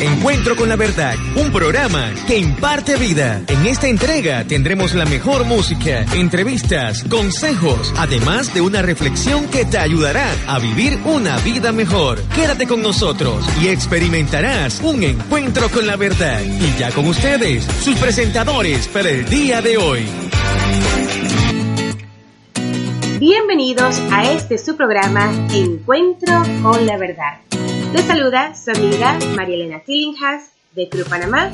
Encuentro 0.00 0.56
con 0.56 0.70
la 0.70 0.76
verdad, 0.76 1.14
un 1.36 1.52
programa 1.52 2.10
que 2.26 2.38
imparte 2.38 2.96
vida. 2.96 3.42
En 3.46 3.66
esta 3.66 3.86
entrega 3.86 4.44
tendremos 4.44 4.94
la 4.94 5.04
mejor 5.04 5.44
música, 5.44 6.06
entrevistas, 6.14 7.04
consejos, 7.04 7.92
además 7.98 8.54
de 8.54 8.62
una 8.62 8.80
reflexión 8.80 9.46
que 9.48 9.66
te 9.66 9.76
ayudará 9.76 10.26
a 10.46 10.58
vivir 10.58 10.98
una 11.04 11.36
vida 11.40 11.72
mejor. 11.72 12.18
Quédate 12.34 12.66
con 12.66 12.80
nosotros 12.80 13.46
y 13.60 13.68
experimentarás 13.68 14.80
un 14.82 15.02
encuentro 15.02 15.68
con 15.68 15.86
la 15.86 15.96
verdad. 15.96 16.40
Y 16.40 16.78
ya 16.78 16.90
con 16.92 17.06
ustedes, 17.06 17.64
sus 17.64 17.96
presentadores 17.96 18.88
para 18.88 19.10
el 19.10 19.28
día 19.28 19.60
de 19.60 19.76
hoy. 19.76 20.06
Bienvenidos 23.18 24.00
a 24.10 24.32
este 24.32 24.56
su 24.56 24.78
programa 24.78 25.30
Encuentro 25.52 26.42
con 26.62 26.86
la 26.86 26.96
verdad. 26.96 27.49
Les 27.92 28.04
saluda 28.04 28.54
su 28.54 28.70
amiga 28.70 29.18
María 29.34 29.56
Elena 29.56 29.82
de 30.76 30.88
Cruz 30.88 31.08
Panamá, 31.08 31.50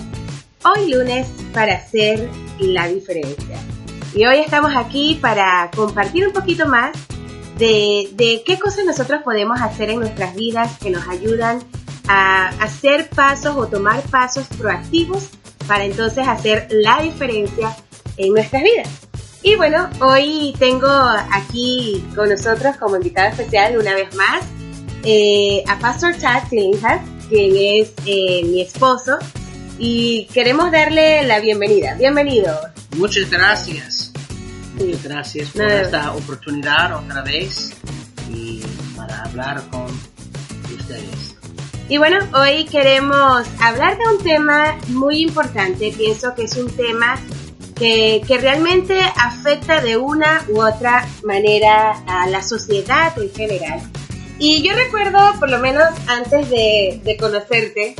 hoy 0.67 0.93
lunes 0.93 1.28
para 1.55 1.77
hacer 1.77 2.28
la 2.59 2.89
diferencia. 2.89 3.59
Y 4.15 4.27
hoy 4.27 4.41
estamos 4.41 4.77
aquí 4.77 5.19
para 5.19 5.70
compartir 5.75 6.27
un 6.27 6.34
poquito 6.34 6.67
más 6.67 6.93
de, 7.56 8.11
de 8.12 8.43
qué 8.45 8.59
cosas 8.59 8.84
nosotros 8.84 9.23
podemos 9.23 9.62
hacer 9.62 9.89
en 9.89 10.01
nuestras 10.01 10.34
vidas 10.34 10.77
que 10.78 10.91
nos 10.91 11.09
ayudan 11.09 11.61
a 12.06 12.48
hacer 12.62 13.09
pasos 13.09 13.56
o 13.56 13.67
tomar 13.69 14.03
pasos 14.03 14.47
proactivos 14.59 15.31
para 15.67 15.87
entonces 15.87 16.28
hacer 16.28 16.69
la 16.71 17.00
diferencia 17.00 17.75
en 18.19 18.34
nuestras 18.34 18.62
vidas. 18.62 18.89
Y 19.43 19.56
bueno, 19.56 19.89
hoy 20.00 20.55
tengo 20.59 20.91
aquí 21.33 22.05
con 22.15 22.28
nosotros 22.28 22.77
como 22.77 22.97
invitado 22.97 23.31
especial 23.31 23.78
una 23.78 23.95
vez 23.95 24.15
más 24.15 24.43
eh, 25.05 25.62
a 25.69 25.78
Pastor 25.78 26.16
Chad 26.19 26.48
Tillinghast, 26.48 27.05
quien 27.28 27.55
es 27.56 27.92
eh, 28.06 28.42
mi 28.44 28.62
esposo, 28.62 29.19
y 29.78 30.27
queremos 30.33 30.70
darle 30.72 31.25
la 31.25 31.41
bienvenida. 31.41 31.94
Bienvenido. 31.94 32.58
Muchas 32.97 33.30
gracias. 33.30 34.12
Muchas 34.78 35.03
gracias 35.05 35.50
por 35.50 35.62
esta 35.62 36.12
oportunidad 36.12 36.97
otra 36.97 37.22
vez 37.22 37.72
y 38.30 38.62
para 38.97 39.22
hablar 39.22 39.62
con 39.70 39.86
ustedes. 40.78 41.36
Y 41.88 41.98
bueno, 41.98 42.19
hoy 42.34 42.64
queremos 42.64 43.47
hablar 43.60 43.97
de 43.97 44.05
un 44.16 44.22
tema 44.22 44.77
muy 44.88 45.22
importante. 45.22 45.94
Pienso 45.97 46.34
que 46.34 46.44
es 46.44 46.56
un 46.56 46.70
tema 46.70 47.16
que, 47.77 48.22
que, 48.27 48.38
realmente 48.38 48.98
afecta 49.00 49.81
de 49.81 49.97
una 49.97 50.44
u 50.48 50.60
otra 50.60 51.06
manera 51.22 52.03
a 52.06 52.27
la 52.28 52.42
sociedad 52.42 53.16
en 53.19 53.33
general. 53.33 53.81
Y 54.39 54.62
yo 54.62 54.75
recuerdo, 54.75 55.19
por 55.39 55.51
lo 55.51 55.59
menos 55.59 55.84
antes 56.09 56.51
de, 56.51 57.01
de 57.03 57.17
conocerte, 57.17 57.97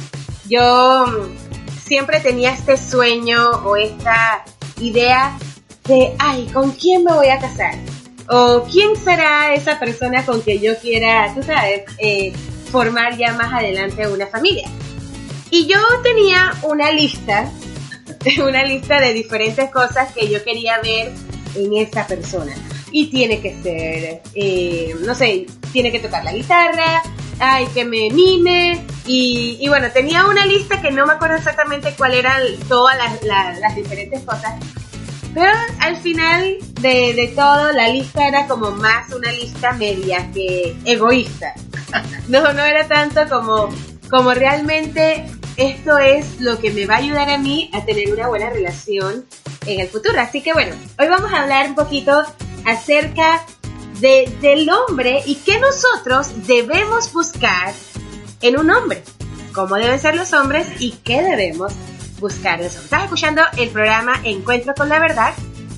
yo 0.49 1.07
mm, 1.07 1.79
siempre 1.87 2.21
tenía 2.21 2.53
este 2.53 2.77
sueño 2.77 3.51
o 3.65 3.77
esta 3.77 4.45
idea 4.81 5.39
de, 5.87 6.15
ay, 6.19 6.47
¿con 6.53 6.73
quién 6.73 7.05
me 7.05 7.13
voy 7.15 7.29
a 7.29 7.39
casar? 7.39 7.75
O 8.29 8.65
quién 8.71 8.97
será 8.97 9.55
esa 9.55 9.79
persona 9.79 10.27
con 10.27 10.43
que 10.43 10.59
yo 10.59 10.77
quiera, 10.79 11.33
tú 11.35 11.43
sabes, 11.43 11.85
eh, 11.99 12.33
formar 12.71 13.17
ya 13.17 13.33
más 13.33 13.55
adelante 13.55 14.07
una 14.07 14.27
familia. 14.27 14.69
Y 15.51 15.67
yo 15.67 15.79
tenía 16.03 16.53
una 16.65 16.91
lista, 16.91 17.51
una 18.47 18.63
lista 18.65 19.01
de 19.01 19.15
diferentes 19.15 19.71
cosas 19.71 20.13
que 20.13 20.29
yo 20.29 20.45
quería 20.45 20.81
ver 20.81 21.13
en 21.55 21.73
esa 21.75 22.07
persona 22.07 22.53
y 22.91 23.07
tiene 23.07 23.41
que 23.41 23.63
ser, 23.63 24.23
eh, 24.35 24.95
no 25.05 25.15
sé, 25.15 25.47
tiene 25.73 25.91
que 25.93 26.01
tocar 26.01 26.25
la 26.25 26.33
guitarra, 26.33 27.03
ay, 27.39 27.67
que 27.75 27.85
me 27.85 28.11
mime, 28.11 28.85
y, 29.07 29.65
bueno, 29.69 29.89
tenía 29.93 30.27
una 30.27 30.47
lista 30.47 30.81
que 30.81 30.91
no 30.91 31.07
me 31.07 31.13
acuerdo 31.13 31.37
exactamente 31.37 31.95
cuál 31.97 32.15
eran 32.15 32.43
todas 32.69 32.97
las, 32.97 33.59
las, 33.61 33.77
diferentes 33.77 34.23
cosas, 34.23 34.55
pero 35.33 35.53
al 35.81 35.97
final 35.99 36.57
de, 36.81 37.15
de, 37.15 37.33
todo, 37.37 37.73
la 37.73 37.89
lista 37.89 38.27
era 38.27 38.47
como 38.47 38.73
más 38.73 39.13
una 39.13 39.31
lista 39.33 39.73
media 39.73 40.31
que 40.33 40.77
egoísta. 40.85 41.55
No, 42.29 42.53
no 42.53 42.65
era 42.65 42.89
tanto 42.89 43.29
como, 43.29 43.69
como 44.11 44.35
realmente 44.35 45.25
esto 45.57 45.97
es 45.99 46.41
lo 46.41 46.59
que 46.59 46.71
me 46.71 46.87
va 46.87 46.97
a 46.97 46.99
ayudar 46.99 47.31
a 47.31 47.39
mí 47.39 47.71
a 47.73 47.85
tener 47.85 48.13
una 48.13 48.29
buena 48.29 48.51
relación 48.51 49.25
en 49.67 49.81
el 49.81 49.89
futuro. 49.89 50.21
Así 50.21 50.43
que 50.43 50.53
bueno, 50.53 50.75
hoy 50.99 51.09
vamos 51.09 51.33
a 51.33 51.43
hablar 51.43 51.69
un 51.69 51.75
poquito 51.75 52.25
acerca 52.67 53.47
de, 54.01 54.31
del 54.41 54.69
hombre 54.69 55.23
y 55.25 55.37
qué 55.37 55.59
nosotros 55.59 56.47
debemos 56.47 57.13
buscar 57.13 57.73
en 58.43 58.59
un 58.59 58.71
hombre. 58.71 59.03
Cómo 59.55 59.77
deben 59.77 59.99
ser 59.99 60.15
los 60.17 60.33
hombres 60.35 60.67
y 60.81 60.93
qué 61.03 61.23
debemos 61.23 61.73
buscar 62.21 62.59
en 62.59 62.65
los. 62.65 62.77
Estás 62.77 63.05
escuchando 63.05 63.43
el 63.57 63.71
programa 63.71 64.21
Encuentro 64.25 64.75
con 64.75 64.89
la 64.89 64.99
Verdad. 64.99 65.33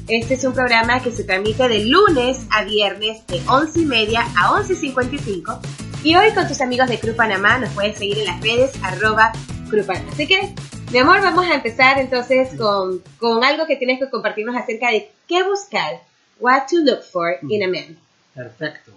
Este 0.08 0.34
es 0.34 0.44
un 0.44 0.54
programa 0.54 1.00
que 1.00 1.12
se 1.12 1.22
transmite 1.24 1.68
de 1.68 1.84
lunes 1.84 2.40
a 2.50 2.64
viernes 2.64 3.26
de 3.26 3.42
11 3.46 3.80
y 3.80 3.84
media 3.84 4.22
a 4.36 4.52
11.55. 4.52 5.60
Y 6.02 6.16
hoy 6.16 6.30
con 6.32 6.48
tus 6.48 6.60
amigos 6.60 6.88
de 6.88 6.98
Cruz 6.98 7.14
Panamá 7.14 7.58
nos 7.58 7.70
puedes 7.70 7.98
seguir 7.98 8.18
en 8.18 8.24
las 8.24 8.40
redes 8.40 8.72
arroba 8.82 9.32
Cruz 9.68 9.84
Panamá. 9.84 10.10
Así 10.12 10.26
que, 10.26 10.54
mi 10.90 10.98
amor, 10.98 11.20
vamos 11.20 11.46
a 11.46 11.54
empezar 11.54 11.98
entonces 11.98 12.56
con, 12.56 13.02
con 13.18 13.44
algo 13.44 13.66
que 13.66 13.76
tienes 13.76 13.98
que 13.98 14.08
compartirnos 14.08 14.56
acerca 14.56 14.90
de 14.90 15.10
qué 15.28 15.42
buscar 15.42 16.00
what 16.38 16.68
to 16.68 16.76
look 16.76 17.04
for 17.04 17.30
in 17.30 17.62
a 17.62 17.68
man. 17.68 17.96
Perfecto. 18.34 18.92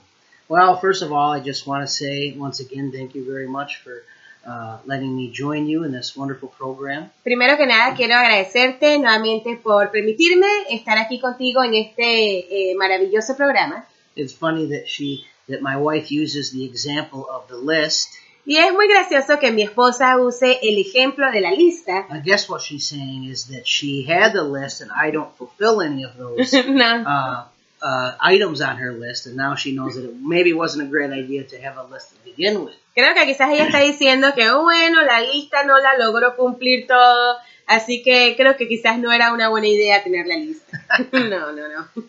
Well, 0.48 0.78
first 0.78 1.02
of 1.02 1.12
all, 1.12 1.32
I 1.32 1.40
just 1.40 1.66
want 1.66 1.88
to 1.88 1.92
say 1.92 2.34
once 2.34 2.60
again, 2.60 2.92
thank 2.92 3.16
you 3.16 3.26
very 3.26 3.48
much 3.48 3.78
for 3.78 4.04
uh, 4.46 4.80
letting 4.86 5.16
me 5.16 5.32
join 5.32 5.68
you 5.68 5.84
in 5.84 5.92
this 5.92 6.16
wonderful 6.16 6.50
program. 6.50 7.10
Primero 7.24 7.58
que 7.58 7.66
nada, 7.66 7.96
quiero 7.96 8.16
agradecerte 8.16 8.98
nuevamente 8.98 9.56
por 9.62 9.92
permitirme 9.92 10.48
estar 10.70 10.98
aquí 10.98 11.20
contigo 11.20 11.64
en 11.64 11.76
este 11.76 12.72
eh, 12.72 12.76
maravilloso 12.76 13.36
programa. 13.38 13.86
It's 14.16 14.34
funny 14.34 14.68
that 14.68 14.88
she, 14.88 15.26
that 15.48 15.62
my 15.62 15.78
wife 15.78 16.12
uses 16.12 16.52
the 16.52 16.66
example 16.66 17.28
of 17.30 17.48
the 17.48 17.58
list. 17.58 18.10
Y 18.46 18.58
es 18.58 18.74
muy 18.74 18.88
gracioso 18.88 19.38
que 19.40 19.52
mi 19.52 19.62
esposa 19.62 20.18
use 20.18 20.60
el 20.64 20.80
ejemplo 20.80 21.32
de 21.32 21.42
la 21.42 21.52
lista. 21.52 22.08
I 22.10 22.22
guess 22.24 22.50
what 22.50 22.62
she's 22.62 22.88
saying 22.88 23.26
is 23.26 23.48
that 23.48 23.66
she 23.66 24.04
had 24.04 24.34
the 24.34 24.44
list 24.44 24.82
and 24.82 24.92
I 24.92 25.12
don't 25.12 25.36
fulfill 25.38 25.82
any 25.82 26.04
of 26.04 26.18
those 26.18 26.52
no. 26.68 27.04
uh, 27.06 27.46
uh, 27.82 28.16
items 28.20 28.62
on 28.62 28.78
her 28.78 28.94
list, 28.94 29.28
and 29.28 29.36
now 29.36 29.56
she 29.56 29.74
knows 29.74 29.96
that 29.96 30.06
it 30.06 30.16
maybe 30.20 30.54
wasn't 30.54 30.84
a 30.84 30.90
great 30.90 31.12
idea 31.12 31.44
to 31.44 31.62
have 31.62 31.78
a 31.78 31.84
list 31.84 32.10
to 32.12 32.16
begin 32.24 32.66
with. 32.66 32.76
Creo 32.96 33.14
que 33.14 33.26
quizás 33.26 33.52
ella 33.52 33.66
está 33.66 33.80
diciendo 33.80 34.34
que, 34.36 34.50
oh, 34.50 34.64
bueno, 34.64 35.02
la 35.04 35.22
lista 35.22 35.64
no 35.64 35.80
la 35.80 35.98
logró 35.98 36.36
cumplir 36.36 36.88
todo, 36.88 37.38
así 37.68 38.04
que 38.04 38.36
creo 38.36 38.58
que 38.58 38.68
quizás 38.68 39.00
no 39.00 39.12
era 39.12 39.34
una 39.34 39.50
buena 39.50 39.68
idea 39.68 40.04
tener 40.04 40.28
la 40.28 40.36
lista. 40.36 40.82
no, 41.12 41.52
no, 41.52 41.68
no. 41.68 42.04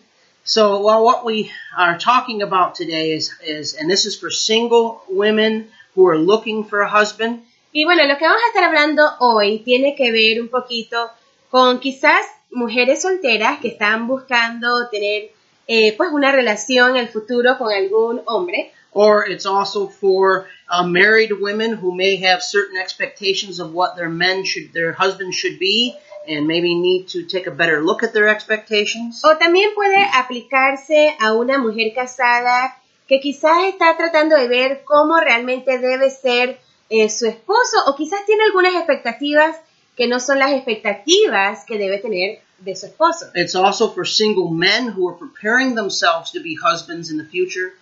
So, 0.45 0.81
well, 0.81 1.05
what 1.05 1.23
we 1.23 1.49
are 1.77 1.97
talking 1.97 2.41
about 2.41 2.75
today 2.75 3.13
is, 3.13 3.31
is, 3.45 3.75
and 3.75 3.89
this 3.89 4.05
is 4.05 4.19
for 4.19 4.29
single 4.29 5.01
women 5.07 5.69
who 5.95 6.07
are 6.07 6.17
looking 6.17 6.65
for 6.65 6.81
a 6.81 6.89
husband. 6.89 7.43
Y 7.71 7.85
bueno, 7.85 8.05
lo 8.05 8.17
que 8.17 8.25
vamos 8.25 8.41
a 8.43 8.47
estar 8.47 8.63
hablando 8.63 9.03
hoy 9.19 9.59
tiene 9.59 9.95
que 9.95 10.11
ver 10.11 10.39
un 10.41 10.49
poquito 10.49 11.09
con 11.49 11.79
quizás 11.79 12.25
mujeres 12.51 13.01
solteras 13.01 13.59
que 13.59 13.69
están 13.69 14.07
buscando 14.07 14.89
tener 14.89 15.31
eh, 15.67 15.93
pues 15.97 16.11
una 16.11 16.31
relación 16.31 16.91
en 16.91 16.97
el 16.97 17.07
futuro 17.07 17.57
con 17.57 17.71
algún 17.71 18.21
hombre. 18.25 18.71
Or 18.95 19.27
it's 19.27 19.47
also 19.47 19.87
for 19.87 20.45
uh, 20.69 20.83
married 20.83 21.31
women 21.31 21.73
who 21.73 21.95
may 21.95 22.17
have 22.17 22.43
certain 22.43 22.77
expectations 22.77 23.59
of 23.59 23.73
what 23.73 23.95
their 23.95 24.09
men 24.09 24.45
should, 24.45 24.71
their 24.71 24.93
husbands 24.93 25.35
should 25.35 25.57
be, 25.57 25.95
and 26.27 26.45
maybe 26.45 26.75
need 26.75 27.07
to 27.07 27.23
take 27.23 27.47
a 27.47 27.51
better 27.51 27.81
look 27.83 28.03
at 28.03 28.13
their 28.13 28.27
expectations. 28.27 29.23
O 29.23 29.35
también 29.37 29.73
puede 29.73 29.97
aplicarse 30.13 31.15
a 31.19 31.33
una 31.33 31.57
mujer 31.57 31.93
casada 31.95 32.77
que 33.07 33.19
quizás 33.19 33.65
está 33.65 33.95
tratando 33.97 34.35
de 34.35 34.47
ver 34.47 34.83
cómo 34.85 35.19
realmente 35.19 35.79
debe 35.79 36.09
ser 36.09 36.59
eh, 36.89 37.09
su 37.09 37.25
esposo 37.27 37.77
o 37.87 37.95
quizás 37.95 38.25
tiene 38.25 38.43
algunas 38.43 38.75
expectativas 38.75 39.55
que 39.95 40.07
no 40.07 40.19
son 40.19 40.39
las 40.39 40.51
expectativas 40.51 41.65
que 41.65 41.77
debe 41.77 41.99
tener 41.99 42.41
de 42.59 42.75
su 42.75 42.87
esposo. 42.87 43.27
It's 43.35 43.55
also 43.55 43.91
for 43.91 44.07
single 44.07 44.51
men 44.51 44.93
who 44.95 45.09
are 45.09 45.17
preparing 45.17 45.75
themselves 45.75 46.31
to 46.31 46.41
be 46.41 46.55
husbands 46.55 47.11
in 47.11 47.17
the 47.17 47.25
future. 47.25 47.73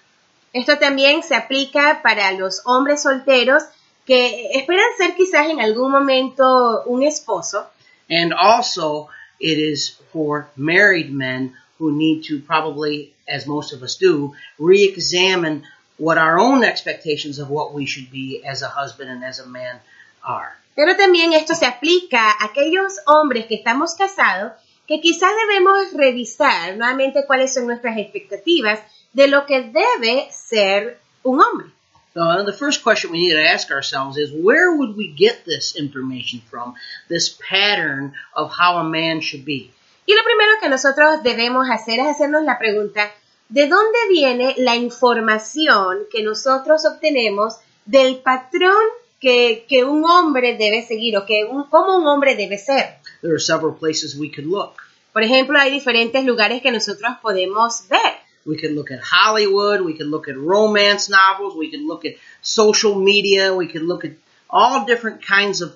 Esto 0.53 0.77
también 0.77 1.23
se 1.23 1.35
aplica 1.35 2.01
para 2.03 2.31
los 2.33 2.61
hombres 2.65 3.03
solteros 3.03 3.63
que 4.05 4.49
esperan 4.53 4.85
ser 4.97 5.15
quizás 5.15 5.49
en 5.49 5.61
algún 5.61 5.91
momento 5.91 6.83
un 6.85 7.03
esposo. 7.03 7.69
And 8.09 8.33
also, 8.33 9.07
it 9.39 9.57
is 9.57 9.97
for 10.11 10.49
married 10.57 11.09
men 11.11 11.55
who 11.81 11.91
need 11.91 12.23
to 12.25 12.39
probably, 12.39 13.11
as 13.27 13.47
most 13.47 13.73
of 13.73 13.81
us 13.81 13.95
do, 13.95 14.35
re 14.59 14.83
examine 14.83 15.63
what 15.97 16.19
our 16.19 16.39
own 16.39 16.63
expectations 16.63 17.39
of 17.39 17.49
what 17.49 17.73
we 17.73 17.87
should 17.87 18.11
be 18.11 18.43
as 18.45 18.61
a 18.61 18.67
husband 18.67 19.09
and 19.09 19.23
as 19.23 19.39
a 19.39 19.47
man 19.47 19.79
are. 20.23 20.55
Pero 20.75 20.95
también 20.95 21.33
esto 21.33 21.55
se 21.55 21.65
aplica 21.65 22.29
a 22.29 22.45
aquellos 22.45 22.93
hombres 23.07 23.47
que 23.47 23.55
estamos 23.55 23.95
casados 23.95 24.53
que 24.87 25.01
quizás 25.01 25.31
debemos 25.47 25.93
revisar 25.93 26.77
nuevamente 26.77 27.25
cuáles 27.25 27.53
son 27.53 27.65
nuestras 27.65 27.97
expectativas 27.97 28.79
de 29.13 29.27
lo 29.27 29.45
que 29.47 29.61
debe 29.63 30.29
ser 30.31 30.99
un 31.23 31.41
hombre. 31.41 31.67
So 32.13 32.43
the 32.43 32.53
first 32.53 32.83
question 32.83 33.11
we 33.11 33.19
need 33.19 33.33
to 33.33 33.49
ask 33.53 33.71
ourselves 33.71 34.17
is 34.17 34.31
where 34.31 34.75
would 34.75 34.95
we 34.95 35.07
get 35.07 35.45
this 35.45 35.75
information 35.75 36.41
from, 36.49 36.75
this 37.07 37.29
pattern 37.49 38.13
of 38.35 38.51
how 38.51 38.77
a 38.77 38.83
man 38.83 39.21
should 39.21 39.45
be? 39.45 39.71
Y 40.11 40.13
lo 40.13 40.25
primero 40.25 40.51
que 40.59 40.67
nosotros 40.67 41.23
debemos 41.23 41.69
hacer 41.69 42.01
es 42.01 42.07
hacernos 42.07 42.43
la 42.43 42.59
pregunta, 42.59 43.09
¿de 43.47 43.69
dónde 43.69 43.97
viene 44.09 44.55
la 44.57 44.75
información 44.75 45.99
que 46.11 46.21
nosotros 46.21 46.83
obtenemos 46.83 47.55
del 47.85 48.17
patrón 48.17 48.83
que, 49.21 49.65
que 49.69 49.85
un 49.85 50.03
hombre 50.03 50.57
debe 50.57 50.85
seguir 50.85 51.15
o 51.15 51.25
que 51.25 51.45
un, 51.45 51.63
cómo 51.69 51.95
un 51.95 52.05
hombre 52.07 52.35
debe 52.35 52.57
ser? 52.57 52.97
There 53.21 53.31
are 53.31 53.39
several 53.39 53.73
places 53.73 54.17
we 54.17 54.29
could 54.29 54.47
look. 54.47 54.73
Por 55.13 55.23
ejemplo, 55.23 55.57
hay 55.57 55.71
diferentes 55.71 56.25
lugares 56.25 56.61
que 56.61 56.73
nosotros 56.73 57.13
podemos 57.21 57.87
ver. 57.87 58.19
We 58.45 58.57
could 58.57 58.73
look 58.73 58.91
at 58.91 58.99
Hollywood, 58.99 59.79
we 59.79 59.93
could 59.93 60.09
look 60.09 60.27
at 60.27 60.35
romance 60.35 61.09
novels, 61.09 61.55
we 61.55 61.69
could 61.69 61.87
look 61.87 62.03
at 62.03 62.15
social 62.41 62.95
media, 62.95 63.53
we 63.53 63.69
could 63.71 63.83
look 63.83 64.03
at 64.03 64.11
all 64.49 64.83
different 64.85 65.25
kinds 65.25 65.61
of 65.61 65.71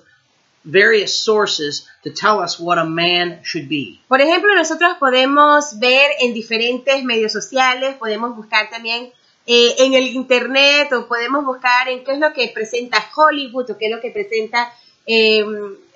various 0.66 1.16
sources 1.16 1.86
to 2.02 2.10
tell 2.10 2.40
us 2.40 2.58
what 2.58 2.76
a 2.78 2.84
man 2.84 3.40
should 3.42 3.68
be. 3.68 4.00
Por 4.08 4.20
ejemplo, 4.20 4.54
nosotros 4.54 4.96
podemos 4.98 5.78
ver 5.78 6.10
en 6.20 6.34
diferentes 6.34 7.04
medios 7.04 7.32
sociales, 7.32 7.94
podemos 7.94 8.36
buscar 8.36 8.68
también 8.68 9.12
eh, 9.46 9.76
en 9.78 9.94
el 9.94 10.08
internet 10.08 10.92
o 10.92 11.06
podemos 11.06 11.44
buscar 11.44 11.88
en 11.88 12.04
qué 12.04 12.12
es 12.12 12.18
lo 12.18 12.32
que 12.32 12.48
presenta 12.48 12.98
Hollywood 13.14 13.70
o 13.70 13.78
qué 13.78 13.86
es 13.86 13.92
lo 13.92 14.00
que 14.00 14.10
presenta 14.10 14.72
eh, 15.06 15.44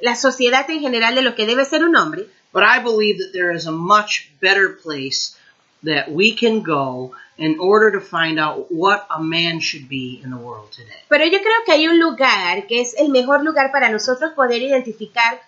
la 0.00 0.14
sociedad 0.14 0.70
en 0.70 0.81
general 0.81 1.17
de 1.17 1.22
lo 1.22 1.34
que 1.34 1.46
debe 1.46 1.64
ser 1.64 1.84
un 1.84 1.96
hombre. 1.96 2.26
But 2.52 2.62
I 2.62 2.82
believe 2.82 3.19
that 3.19 3.32
there 3.32 3.55
is 3.55 3.67
a 3.67 3.72
much 3.72 4.31
better 4.40 4.76
place 4.76 5.37
that 5.82 6.11
we 6.11 6.35
can 6.35 6.62
go 6.62 7.12
in 7.38 7.59
order 7.59 7.93
to 7.93 8.00
find 8.00 8.38
out 8.38 8.71
what 8.71 9.06
a 9.11 9.23
man 9.23 9.61
should 9.61 9.88
be 9.88 10.21
in 10.23 10.31
the 10.31 10.37
world 10.37 10.71
today. 10.73 11.00
Pero 11.09 11.25
yo 11.25 11.38
creo 11.38 11.65
que 11.65 11.73
hay 11.73 11.87
un 11.87 11.99
lugar 11.99 12.67
que 12.67 12.81
es 12.81 12.94
el 12.99 13.09
mejor 13.09 13.43
lugar 13.43 13.73
para 13.73 13.91
nosotros 13.91 14.32
poder 14.35 14.62
identificar 14.62 15.41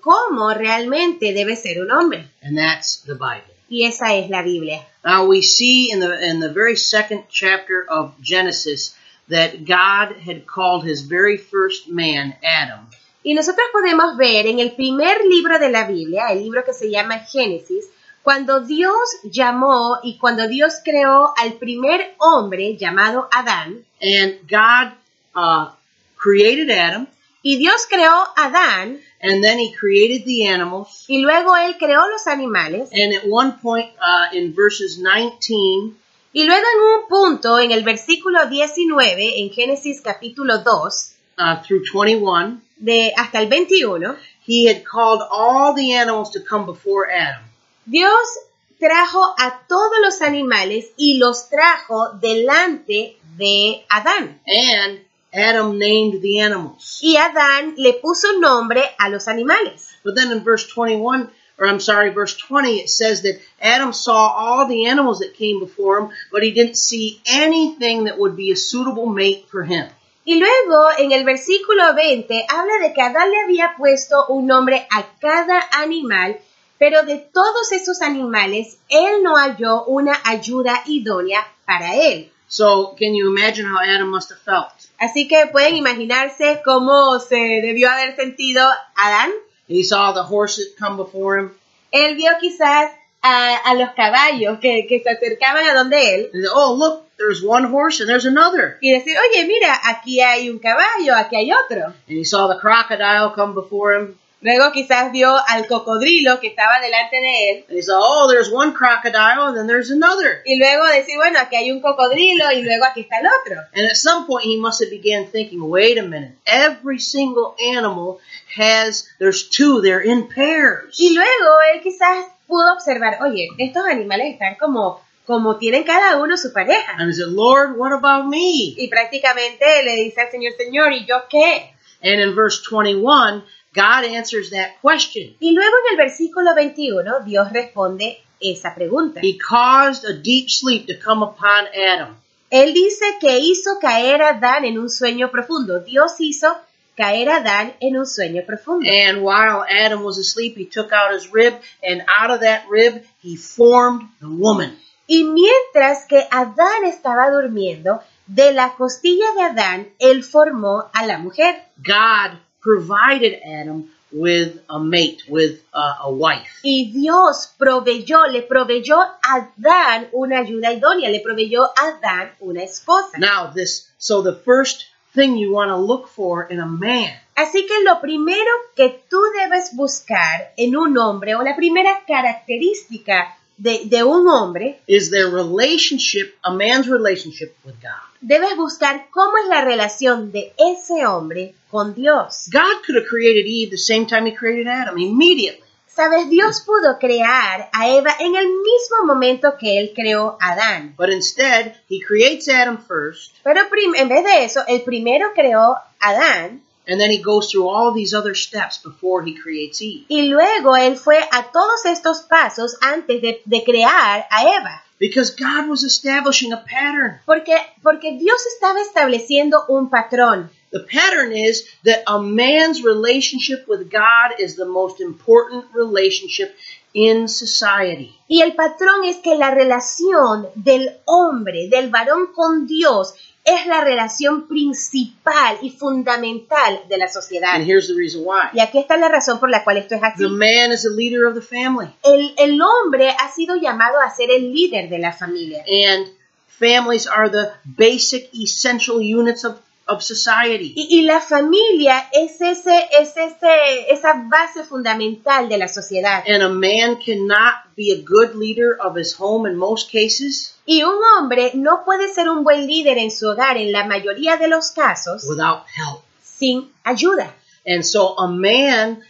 cómo 0.00 0.54
realmente 0.54 1.32
debe 1.32 1.56
ser 1.56 1.80
un 1.80 1.90
hombre. 1.90 2.28
And 2.42 2.56
that's 2.56 3.02
the 3.04 3.14
Bible. 3.14 3.52
Y 3.68 3.86
esa 3.86 4.14
es 4.14 4.28
la 4.30 4.42
Biblia. 4.42 4.86
Now 5.04 5.26
we 5.26 5.42
see 5.42 5.90
in 5.90 6.00
the 6.00 6.28
in 6.28 6.40
the 6.40 6.52
very 6.52 6.76
second 6.76 7.24
chapter 7.28 7.84
of 7.88 8.14
Genesis 8.20 8.94
that 9.28 9.64
God 9.64 10.16
had 10.26 10.46
called 10.46 10.84
his 10.84 11.02
very 11.02 11.36
first 11.36 11.88
man 11.88 12.34
Adam. 12.44 12.86
Y 13.24 13.34
nosotros 13.34 13.66
podemos 13.72 14.16
ver 14.16 14.46
en 14.46 14.58
el 14.58 14.72
primer 14.72 15.24
libro 15.24 15.58
de 15.58 15.70
la 15.70 15.86
Biblia, 15.86 16.26
el 16.30 16.42
libro 16.42 16.64
que 16.64 16.74
se 16.74 16.90
llama 16.90 17.20
Génesis, 17.20 17.86
cuando 18.22 18.60
Dios 18.60 18.94
llamó 19.24 19.98
y 20.02 20.18
cuando 20.18 20.46
Dios 20.48 20.74
creó 20.84 21.34
al 21.36 21.54
primer 21.54 22.14
hombre 22.18 22.76
llamado 22.76 23.28
Adán. 23.32 23.84
And 24.00 24.38
God 24.48 24.92
uh, 25.34 25.72
created 26.16 26.70
Adam. 26.70 27.08
Y 27.42 27.56
Dios 27.56 27.86
creó 27.88 28.12
a 28.36 28.46
Adán. 28.46 29.00
And 29.20 29.42
then 29.42 29.58
he 29.58 29.72
created 29.72 30.24
the 30.24 30.48
animals. 30.48 31.04
Y 31.08 31.18
luego 31.18 31.56
él 31.56 31.76
creó 31.78 32.08
los 32.08 32.26
animales. 32.26 32.90
And 32.92 33.12
at 33.14 33.24
one 33.28 33.58
point 33.60 33.90
uh, 34.00 34.34
in 34.36 34.54
verses 34.54 34.98
19. 34.98 35.96
Y 36.34 36.44
luego 36.44 36.64
en 36.74 37.02
un 37.02 37.08
punto, 37.08 37.58
en 37.58 37.72
el 37.72 37.84
versículo 37.84 38.46
19, 38.48 39.40
en 39.40 39.50
Génesis 39.50 40.00
capítulo 40.00 40.58
2. 40.58 41.14
Uh, 41.38 41.62
through 41.62 41.82
21. 41.92 42.60
De 42.76 43.12
hasta 43.16 43.40
el 43.40 43.48
21. 43.48 44.16
He 44.46 44.66
had 44.66 44.84
called 44.84 45.22
all 45.30 45.74
the 45.74 45.92
animals 45.92 46.30
to 46.32 46.40
come 46.40 46.66
before 46.66 47.10
Adam. 47.10 47.51
Dios 47.84 48.38
trajo 48.78 49.34
a 49.38 49.62
todos 49.68 49.98
los 50.02 50.22
animales 50.22 50.90
y 50.96 51.18
los 51.18 51.48
trajo 51.48 52.10
delante 52.20 53.16
de 53.36 53.84
Adán. 53.88 54.40
And 54.46 55.00
Adam 55.32 55.78
named 55.78 56.20
the 56.20 56.40
animals. 56.40 57.00
Y 57.02 57.16
Adán 57.16 57.74
le 57.76 57.94
puso 57.94 58.38
nombre 58.38 58.82
a 58.98 59.08
los 59.08 59.28
animales. 59.28 59.88
But 60.04 60.14
then 60.14 60.30
in 60.30 60.44
verse 60.44 60.66
21, 60.66 61.30
or 61.58 61.66
I'm 61.66 61.80
sorry, 61.80 62.10
verse 62.10 62.36
20, 62.36 62.80
it 62.80 62.90
says 62.90 63.22
that 63.22 63.40
Adam 63.60 63.92
saw 63.92 64.28
all 64.28 64.66
the 64.66 64.86
animals 64.86 65.20
that 65.20 65.34
came 65.34 65.58
before 65.58 66.00
him, 66.00 66.10
but 66.30 66.42
he 66.42 66.52
didn't 66.52 66.76
see 66.76 67.20
anything 67.26 68.04
that 68.04 68.18
would 68.18 68.36
be 68.36 68.52
a 68.52 68.56
suitable 68.56 69.06
mate 69.06 69.48
for 69.50 69.64
him. 69.64 69.88
Y 70.24 70.38
luego 70.38 70.88
en 70.98 71.10
el 71.10 71.24
versículo 71.24 71.94
20 71.96 72.46
habla 72.48 72.78
de 72.80 72.92
que 72.92 73.02
Adán 73.02 73.30
le 73.30 73.40
había 73.40 73.74
puesto 73.76 74.26
un 74.28 74.46
nombre 74.46 74.86
a 74.90 75.04
cada 75.20 75.60
animal 75.72 76.38
pero 76.82 77.04
de 77.04 77.18
todos 77.18 77.70
esos 77.70 78.02
animales, 78.02 78.76
él 78.88 79.22
no 79.22 79.36
halló 79.36 79.84
una 79.84 80.18
ayuda 80.24 80.82
idónea 80.86 81.46
para 81.64 81.94
él. 81.94 82.32
So, 82.48 82.96
can 82.98 83.14
you 83.14 83.28
imagine 83.28 83.66
how 83.66 83.78
Adam 83.78 84.10
must 84.10 84.32
have 84.32 84.40
felt? 84.40 84.72
Así 84.98 85.28
que 85.28 85.46
pueden 85.52 85.76
imaginarse 85.76 86.60
cómo 86.64 87.20
se 87.20 87.36
debió 87.62 87.88
haber 87.88 88.16
sentido 88.16 88.68
Adán. 88.96 89.30
He 89.68 89.84
saw 89.84 90.12
the 90.12 90.24
horses 90.24 90.74
come 90.76 90.96
before 90.96 91.38
him. 91.38 91.52
Él 91.92 92.16
vio 92.16 92.32
quizás 92.40 92.90
a, 93.22 93.58
a 93.58 93.74
los 93.74 93.90
caballos 93.94 94.58
que, 94.58 94.88
que, 94.88 94.98
se 94.98 95.10
acercaban 95.10 95.64
a 95.64 95.74
donde 95.74 96.14
él. 96.16 96.30
And, 96.34 96.46
oh, 96.52 96.74
look, 96.74 97.04
there's 97.16 97.44
one 97.44 97.66
horse 97.66 98.00
and 98.00 98.10
there's 98.10 98.26
another. 98.26 98.78
Y 98.80 98.90
decir, 98.90 99.16
oye, 99.30 99.46
mira, 99.46 99.72
aquí 99.84 100.20
hay 100.20 100.50
un 100.50 100.58
caballo, 100.58 101.14
aquí 101.14 101.36
hay 101.36 101.52
otro. 101.52 101.94
And 102.08 102.18
he 102.18 102.24
saw 102.24 102.48
the 102.48 102.58
crocodile 102.58 103.30
come 103.36 103.54
before 103.54 103.94
him. 103.94 104.18
Luego 104.42 104.72
quizás 104.72 105.12
vio 105.12 105.34
al 105.48 105.66
cocodrilo 105.68 106.40
que 106.40 106.48
estaba 106.48 106.80
delante 106.80 107.16
de 107.16 107.50
él. 107.50 107.64
And 107.68 107.78
he 107.78 107.82
saw, 107.82 107.98
oh, 108.02 108.28
there's 108.28 108.52
one 108.52 108.72
crocodile 108.72 109.46
and 109.46 109.56
then 109.56 109.66
there's 109.68 109.90
another. 109.90 110.42
Y 110.44 110.58
luego 110.58 110.84
decir, 110.86 111.16
bueno, 111.16 111.38
aquí 111.40 111.56
hay 111.56 111.70
un 111.70 111.80
cocodrilo 111.80 112.50
y 112.50 112.62
luego 112.62 112.84
aquí 112.84 113.02
está 113.02 113.20
el 113.20 113.26
otro. 113.26 113.62
And 113.74 113.86
at 113.86 113.96
some 113.96 114.26
point 114.26 114.44
he 114.44 114.56
must 114.58 114.82
have 114.82 114.90
began 114.90 115.26
thinking, 115.26 115.60
wait 115.62 115.96
a 115.96 116.02
minute, 116.02 116.36
every 116.44 116.98
single 116.98 117.54
animal 117.76 118.18
has, 118.56 119.08
there's 119.18 119.48
two, 119.48 119.80
they're 119.80 120.02
in 120.02 120.28
pairs. 120.28 120.98
Y 120.98 121.14
luego 121.14 121.60
él 121.72 121.80
quizás 121.80 122.26
pudo 122.48 122.72
observar, 122.72 123.18
oye, 123.22 123.48
estos 123.58 123.86
animales 123.86 124.34
están 124.34 124.56
como 124.56 125.00
como 125.24 125.56
tienen 125.56 125.84
cada 125.84 126.16
uno 126.16 126.36
su 126.36 126.52
pareja. 126.52 126.96
And 126.98 127.08
he 127.08 127.14
said, 127.14 127.28
Lord, 127.28 127.76
what 127.78 127.92
about 127.92 128.26
me? 128.26 128.74
Y 128.76 128.88
prácticamente 128.88 129.84
le 129.84 129.94
dice 129.94 130.20
al 130.20 130.30
Señor, 130.30 130.52
Señor, 130.58 130.92
¿y 130.92 131.06
yo 131.06 131.28
qué? 131.30 131.74
And 132.02 132.20
in 132.20 132.34
verse 132.34 132.60
21, 132.68 133.44
God 133.74 134.04
answers 134.04 134.50
that 134.50 134.80
question. 134.82 135.34
Y 135.40 135.52
luego 135.52 135.74
en 135.86 135.92
el 135.92 136.04
versículo 136.04 136.54
21, 136.54 137.20
Dios 137.24 137.50
responde 137.52 138.22
esa 138.40 138.74
pregunta. 138.74 139.20
He 139.22 139.38
caused 139.38 140.04
a 140.04 140.12
deep 140.12 140.50
sleep 140.50 140.86
to 140.86 140.94
come 141.02 141.22
upon 141.22 141.66
Adam. 141.74 142.16
Él 142.50 142.74
dice 142.74 143.16
que 143.18 143.38
hizo 143.38 143.78
caer 143.80 144.20
a 144.20 144.30
Adán 144.30 144.66
en 144.66 144.78
un 144.78 144.90
sueño 144.90 145.30
profundo. 145.30 145.80
Dios 145.80 146.16
hizo 146.18 146.54
caer 146.96 147.30
a 147.30 147.36
Adán 147.36 147.72
en 147.80 147.96
un 147.96 148.06
sueño 148.06 148.44
profundo. 148.44 148.86
And 148.90 149.22
while 149.22 149.64
Adam 149.66 150.04
was 150.04 150.18
asleep, 150.18 150.56
he 150.58 150.66
took 150.66 150.92
out 150.92 151.14
his 151.14 151.32
rib, 151.32 151.54
and 151.82 152.02
out 152.08 152.30
of 152.30 152.40
that 152.40 152.64
rib, 152.68 153.02
he 153.22 153.36
formed 153.36 154.10
the 154.20 154.26
woman. 154.26 154.78
Y 155.06 155.24
mientras 155.24 156.06
que 156.06 156.26
Adán 156.30 156.84
estaba 156.84 157.30
durmiendo, 157.30 158.00
de 158.26 158.52
la 158.52 158.74
costilla 158.74 159.32
de 159.34 159.42
Adán, 159.42 159.88
él 159.98 160.22
formó 160.22 160.90
a 160.92 161.06
la 161.06 161.18
mujer. 161.18 161.64
God 161.78 162.38
provided 162.62 163.40
Adam 163.44 163.90
with 164.12 164.60
a 164.68 164.78
mate, 164.78 165.22
with 165.28 165.62
uh, 165.72 165.94
a 166.04 166.12
wife. 166.12 166.60
Y 166.62 166.90
Dios 166.92 167.52
proveyó, 167.58 168.26
le 168.30 168.42
proveyó 168.42 169.00
a 169.00 169.18
Adán 169.22 170.08
una 170.12 170.40
ayuda 170.40 170.72
idónea, 170.72 171.10
le 171.10 171.20
proveyó 171.20 171.64
a 171.64 171.96
Adán 171.96 172.32
una 172.40 172.62
esposa. 172.62 173.18
Now 173.18 173.52
this, 173.54 173.88
so 173.98 174.22
the 174.22 174.34
first 174.34 174.84
thing 175.14 175.36
you 175.36 175.52
want 175.52 175.70
to 175.70 175.76
look 175.76 176.08
for 176.08 176.46
in 176.50 176.60
a 176.60 176.66
man 176.66 177.22
Así 177.34 177.66
que 177.66 177.82
lo 177.82 178.00
primero 178.00 178.50
que 178.76 179.04
tú 179.08 179.18
debes 179.40 179.74
buscar 179.74 180.52
en 180.56 180.76
un 180.76 180.96
hombre 180.98 181.34
o 181.34 181.42
la 181.42 181.56
primera 181.56 182.04
característica 182.06 183.36
de, 183.58 183.82
de 183.86 184.02
un 184.04 184.26
hombre 184.28 184.80
is 184.86 185.10
their 185.10 185.28
relationship, 185.30 186.34
a 186.44 186.52
man's 186.52 186.88
relationship 186.88 187.54
with 187.64 187.74
God. 187.82 188.00
debes 188.20 188.56
buscar 188.56 189.08
cómo 189.10 189.36
es 189.42 189.48
la 189.48 189.62
relación 189.64 190.30
de 190.32 190.52
ese 190.56 191.04
hombre 191.06 191.54
con 191.70 191.94
Dios. 191.94 192.48
God 192.52 192.82
could 192.86 192.96
have 192.96 193.06
created 193.08 193.46
Eve 193.46 193.70
the 193.70 193.78
same 193.78 194.06
time 194.06 194.26
he 194.26 194.34
created 194.34 194.66
Adam, 194.68 194.96
immediately. 194.98 195.60
Sabes, 195.88 196.30
Dios 196.30 196.62
pudo 196.64 196.98
crear 196.98 197.68
a 197.72 197.88
Eva 197.90 198.16
en 198.18 198.34
el 198.34 198.46
mismo 198.46 199.04
momento 199.04 199.58
que 199.58 199.78
él 199.78 199.92
creó 199.94 200.38
a 200.40 200.52
Adán. 200.52 200.94
But 200.96 201.10
instead, 201.10 201.74
he 201.90 202.00
creates 202.00 202.48
Adam 202.48 202.78
first, 202.78 203.34
Pero 203.44 203.68
prim- 203.68 203.94
en 203.96 204.08
vez 204.08 204.24
de 204.24 204.44
eso, 204.44 204.62
el 204.66 204.82
primero 204.84 205.32
creó 205.34 205.74
a 205.74 205.84
Adán 206.00 206.62
and 206.86 207.00
then 207.00 207.10
he 207.10 207.18
goes 207.18 207.50
through 207.50 207.68
all 207.68 207.92
these 207.92 208.14
other 208.14 208.34
steps 208.34 208.78
before 208.78 209.22
he 209.22 209.34
creates 209.34 209.80
Eve. 209.80 210.06
y 210.08 210.28
luego 210.28 210.76
él 210.76 210.96
fue 210.96 211.18
a 211.18 211.50
todos 211.52 211.84
estos 211.86 212.22
pasos 212.22 212.76
antes 212.80 213.20
de, 213.22 213.42
de 213.44 213.64
crear 213.64 214.26
a 214.30 214.42
Eva. 214.42 214.82
Because 214.98 215.30
God 215.30 215.68
was 215.68 215.82
establishing 215.82 216.52
a 216.52 216.58
pattern. 216.64 217.20
Porque, 217.26 217.56
porque 217.82 218.18
Dios 218.18 218.46
estaba 218.54 218.80
estableciendo 218.80 219.64
un 219.68 219.90
patrón. 219.90 220.48
The 220.70 220.80
pattern 220.80 221.32
is 221.32 221.66
that 221.84 222.04
a 222.06 222.22
man's 222.22 222.82
relationship 222.82 223.66
with 223.66 223.90
God 223.90 224.38
is 224.38 224.54
the 224.54 224.64
most 224.64 225.00
important 225.00 225.66
relationship 225.74 226.54
in 226.94 227.28
society. 227.28 228.14
Y 228.28 228.42
el 228.42 228.54
patrón 228.54 229.04
es 229.04 229.16
que 229.16 229.34
la 229.34 229.50
relación 229.50 230.48
del 230.54 231.00
hombre, 231.04 231.68
del 231.68 231.90
varón 231.90 232.32
con 232.34 232.66
Dios, 232.66 233.14
es 233.44 233.66
la 233.66 233.80
relación 233.82 234.46
principal 234.46 235.58
y 235.62 235.70
fundamental 235.70 236.82
de 236.88 236.96
la 236.96 237.08
sociedad. 237.08 237.54
And 237.54 237.68
here's 237.68 237.88
the 237.88 237.94
reason 237.94 238.22
why. 238.24 238.50
Y 238.52 238.60
aquí 238.60 238.78
está 238.78 238.96
la 238.96 239.08
razón 239.08 239.40
por 239.40 239.50
la 239.50 239.64
cual 239.64 239.78
esto 239.78 239.94
es 239.96 240.02
así. 240.02 240.22
The 240.22 240.28
man 240.28 240.72
is 240.72 240.82
the 240.82 240.90
leader 240.90 241.24
of 241.24 241.34
the 241.34 241.42
family. 241.42 241.88
El, 242.04 242.34
el 242.38 242.60
hombre 242.60 243.10
ha 243.10 243.30
sido 243.32 243.56
llamado 243.56 244.00
a 244.00 244.10
ser 244.10 244.30
el 244.30 244.52
líder 244.52 244.88
de 244.88 244.98
la 244.98 245.12
familia. 245.12 245.64
And 245.66 246.08
families 246.46 247.08
are 247.08 247.28
the 247.28 247.50
basic 247.64 248.30
essential 248.32 248.98
units 248.98 249.44
of, 249.44 249.56
of 249.86 250.02
society. 250.02 250.72
Y, 250.76 250.98
y 250.98 251.02
la 251.02 251.20
familia 251.20 252.08
es, 252.12 252.40
ese, 252.40 252.88
es 252.98 253.16
ese, 253.16 253.92
esa 253.92 254.24
base 254.28 254.64
fundamental 254.64 255.48
de 255.48 255.58
la 255.58 255.68
sociedad. 255.68 256.24
And 256.26 256.42
a 256.42 256.48
man 256.48 256.96
cannot 256.96 257.74
be 257.76 257.92
a 257.92 258.02
good 258.02 258.34
leader 258.34 258.76
of 258.80 258.96
his 258.96 259.14
home 259.18 259.48
in 259.48 259.56
most 259.56 259.90
cases 259.90 260.52
Y 260.64 260.82
un 260.84 260.96
hombre 261.16 261.50
no 261.54 261.84
puede 261.84 262.12
ser 262.12 262.28
un 262.28 262.44
buen 262.44 262.66
líder 262.66 262.98
en 262.98 263.10
su 263.10 263.28
hogar 263.28 263.56
en 263.56 263.72
la 263.72 263.84
mayoría 263.84 264.36
de 264.36 264.48
los 264.48 264.70
casos 264.70 265.24
without 265.24 265.64
help. 265.74 266.02
sin 266.22 266.72
ayuda. 266.84 267.34
And 267.66 267.84
so 267.84 268.16
a 268.18 268.28
man 268.28 269.02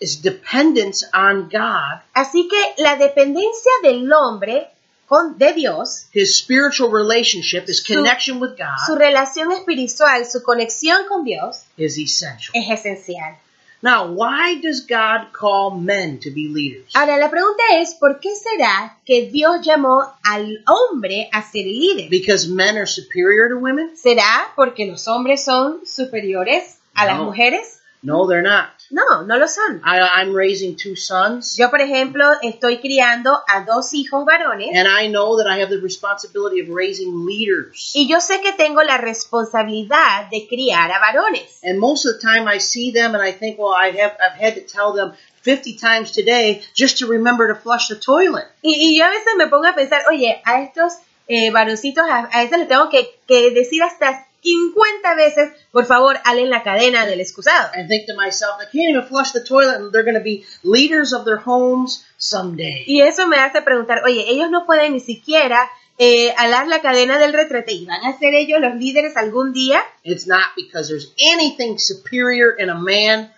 is 0.00 0.20
dependent 0.22 0.96
on 1.14 1.48
God. 1.48 2.02
Así 2.14 2.48
que 2.48 2.82
la 2.82 2.96
dependencia 2.96 3.72
del 3.82 4.12
hombre 4.12 4.70
con, 5.08 5.38
de 5.38 5.52
Dios, 5.54 6.06
His 6.12 6.36
spiritual 6.36 6.90
relationship, 6.90 7.64
his 7.66 7.82
Su- 7.82 7.94
connection 7.94 8.40
with 8.40 8.50
su 8.86 8.92
God 8.92 8.98
relación 8.98 9.50
espiritual, 9.52 10.24
su 10.26 10.42
conexión 10.42 11.06
con 11.08 11.24
Dios 11.24 11.62
is 11.76 11.96
essential. 11.98 12.50
es 12.54 12.68
esencial. 12.68 13.36
Now, 13.80 14.06
why 14.12 14.60
does 14.60 14.80
God 14.88 15.32
call 15.32 15.70
men 15.80 16.18
to 16.18 16.30
be 16.30 16.48
leaders? 16.48 16.90
Ahora 16.96 17.16
la 17.16 17.30
pregunta 17.30 17.62
es, 17.80 17.94
¿por 17.94 18.18
qué 18.18 18.30
será 18.34 18.98
que 19.04 19.30
Dios 19.30 19.60
llamó 19.64 20.02
al 20.24 20.64
hombre 20.66 21.28
a 21.32 21.42
ser 21.42 21.64
líder? 21.64 22.08
Because 22.10 22.48
men 22.48 22.76
are 22.76 22.88
superior 22.88 23.48
to 23.50 23.56
women? 23.58 23.96
¿Será 23.96 24.52
porque 24.56 24.84
los 24.84 25.06
hombres 25.06 25.44
son 25.44 25.80
superiores 25.86 26.78
a 26.94 27.06
las 27.06 27.18
mujeres? 27.20 27.77
No, 28.02 28.26
they're 28.26 28.42
not. 28.42 28.70
No, 28.90 29.22
no 29.22 29.36
lo 29.38 29.46
son. 29.46 29.82
I, 29.84 29.98
I'm 30.00 30.32
raising 30.32 30.76
two 30.76 30.94
sons, 30.96 31.58
Yo, 31.58 31.68
por 31.68 31.80
ejemplo, 31.80 32.24
estoy 32.42 32.78
criando 32.78 33.42
a 33.46 33.64
dos 33.64 33.92
hijos 33.92 34.24
varones 34.24 34.70
and 34.74 34.86
I 34.88 35.08
know 35.08 35.36
that 35.38 35.46
I 35.46 35.58
have 35.60 35.68
the 35.68 35.80
responsibility 35.80 36.60
of 36.60 36.68
raising 36.68 37.26
leaders. 37.26 37.92
y 37.94 38.06
yo 38.08 38.20
sé 38.20 38.40
que 38.40 38.52
tengo 38.52 38.82
la 38.82 38.98
responsabilidad 38.98 40.30
de 40.30 40.46
criar 40.48 40.90
a 40.92 41.00
varones. 41.00 41.60
And 41.62 41.78
most 41.78 42.06
of 42.06 42.14
the 42.14 42.20
time 42.20 42.48
I 42.48 42.58
see 42.60 42.92
them 42.92 43.14
and 43.14 43.22
I 43.22 43.32
think, 43.32 43.58
well, 43.58 43.74
I 43.74 43.90
have, 43.90 44.16
I've 44.20 44.38
had 44.40 44.54
to 44.54 44.60
tell 44.62 44.92
them 44.92 45.12
50 45.42 45.76
times 45.76 46.12
today 46.12 46.62
just 46.74 46.98
to 46.98 47.06
remember 47.06 47.48
to 47.48 47.54
flush 47.54 47.88
the 47.88 47.96
toilet. 47.96 48.46
Y, 48.62 48.74
y 48.78 48.96
yo 48.96 49.04
a 49.04 49.10
veces 49.10 49.34
me 49.36 49.48
pongo 49.48 49.66
a 49.66 49.74
pensar, 49.74 50.02
oye, 50.10 50.40
a 50.44 50.62
estos 50.62 50.94
eh, 51.26 51.50
varoncitos, 51.50 52.04
a, 52.08 52.28
a 52.32 52.42
veces 52.42 52.58
les 52.58 52.68
tengo 52.68 52.88
que, 52.88 53.18
que 53.26 53.50
decir 53.50 53.82
hasta 53.82 54.27
50 54.42 55.14
veces, 55.16 55.50
por 55.72 55.84
favor, 55.84 56.18
halen 56.24 56.50
la 56.50 56.62
cadena 56.62 57.06
del 57.06 57.20
excusado. 57.20 57.70
I 57.74 57.86
think 57.86 58.06
to 58.06 58.14
myself, 58.14 58.58
they 58.58 58.66
can't 58.66 58.90
even 58.90 59.06
flush 59.06 59.32
the 59.32 59.44
toilet 59.44 59.76
and 59.76 59.92
they're 59.92 60.04
going 60.04 60.16
to 60.16 60.22
be 60.22 60.44
leaders 60.62 61.12
of 61.12 61.24
their 61.24 61.38
homes 61.38 62.04
someday. 62.16 62.84
Y 62.86 63.00
eso 63.00 63.26
me 63.26 63.36
hace 63.36 63.62
preguntar, 63.62 64.02
oye, 64.04 64.24
ellos 64.28 64.50
no 64.50 64.64
pueden 64.64 64.92
ni 64.92 65.00
siquiera 65.00 65.68
eh, 65.98 66.32
alar 66.36 66.68
la 66.68 66.80
cadena 66.80 67.18
del 67.18 67.32
retrete 67.32 67.72
y 67.72 67.84
van 67.84 68.04
a 68.04 68.16
ser 68.18 68.34
ellos 68.34 68.60
los 68.60 68.76
líderes 68.76 69.16
algún 69.16 69.52
día. 69.52 69.80
It's 70.04 70.26
not 70.26 70.54
because 70.56 70.88
there's 70.88 71.12
anything 71.18 71.78
superior 71.78 72.54
in 72.58 72.70
a 72.70 72.74
man. 72.74 73.32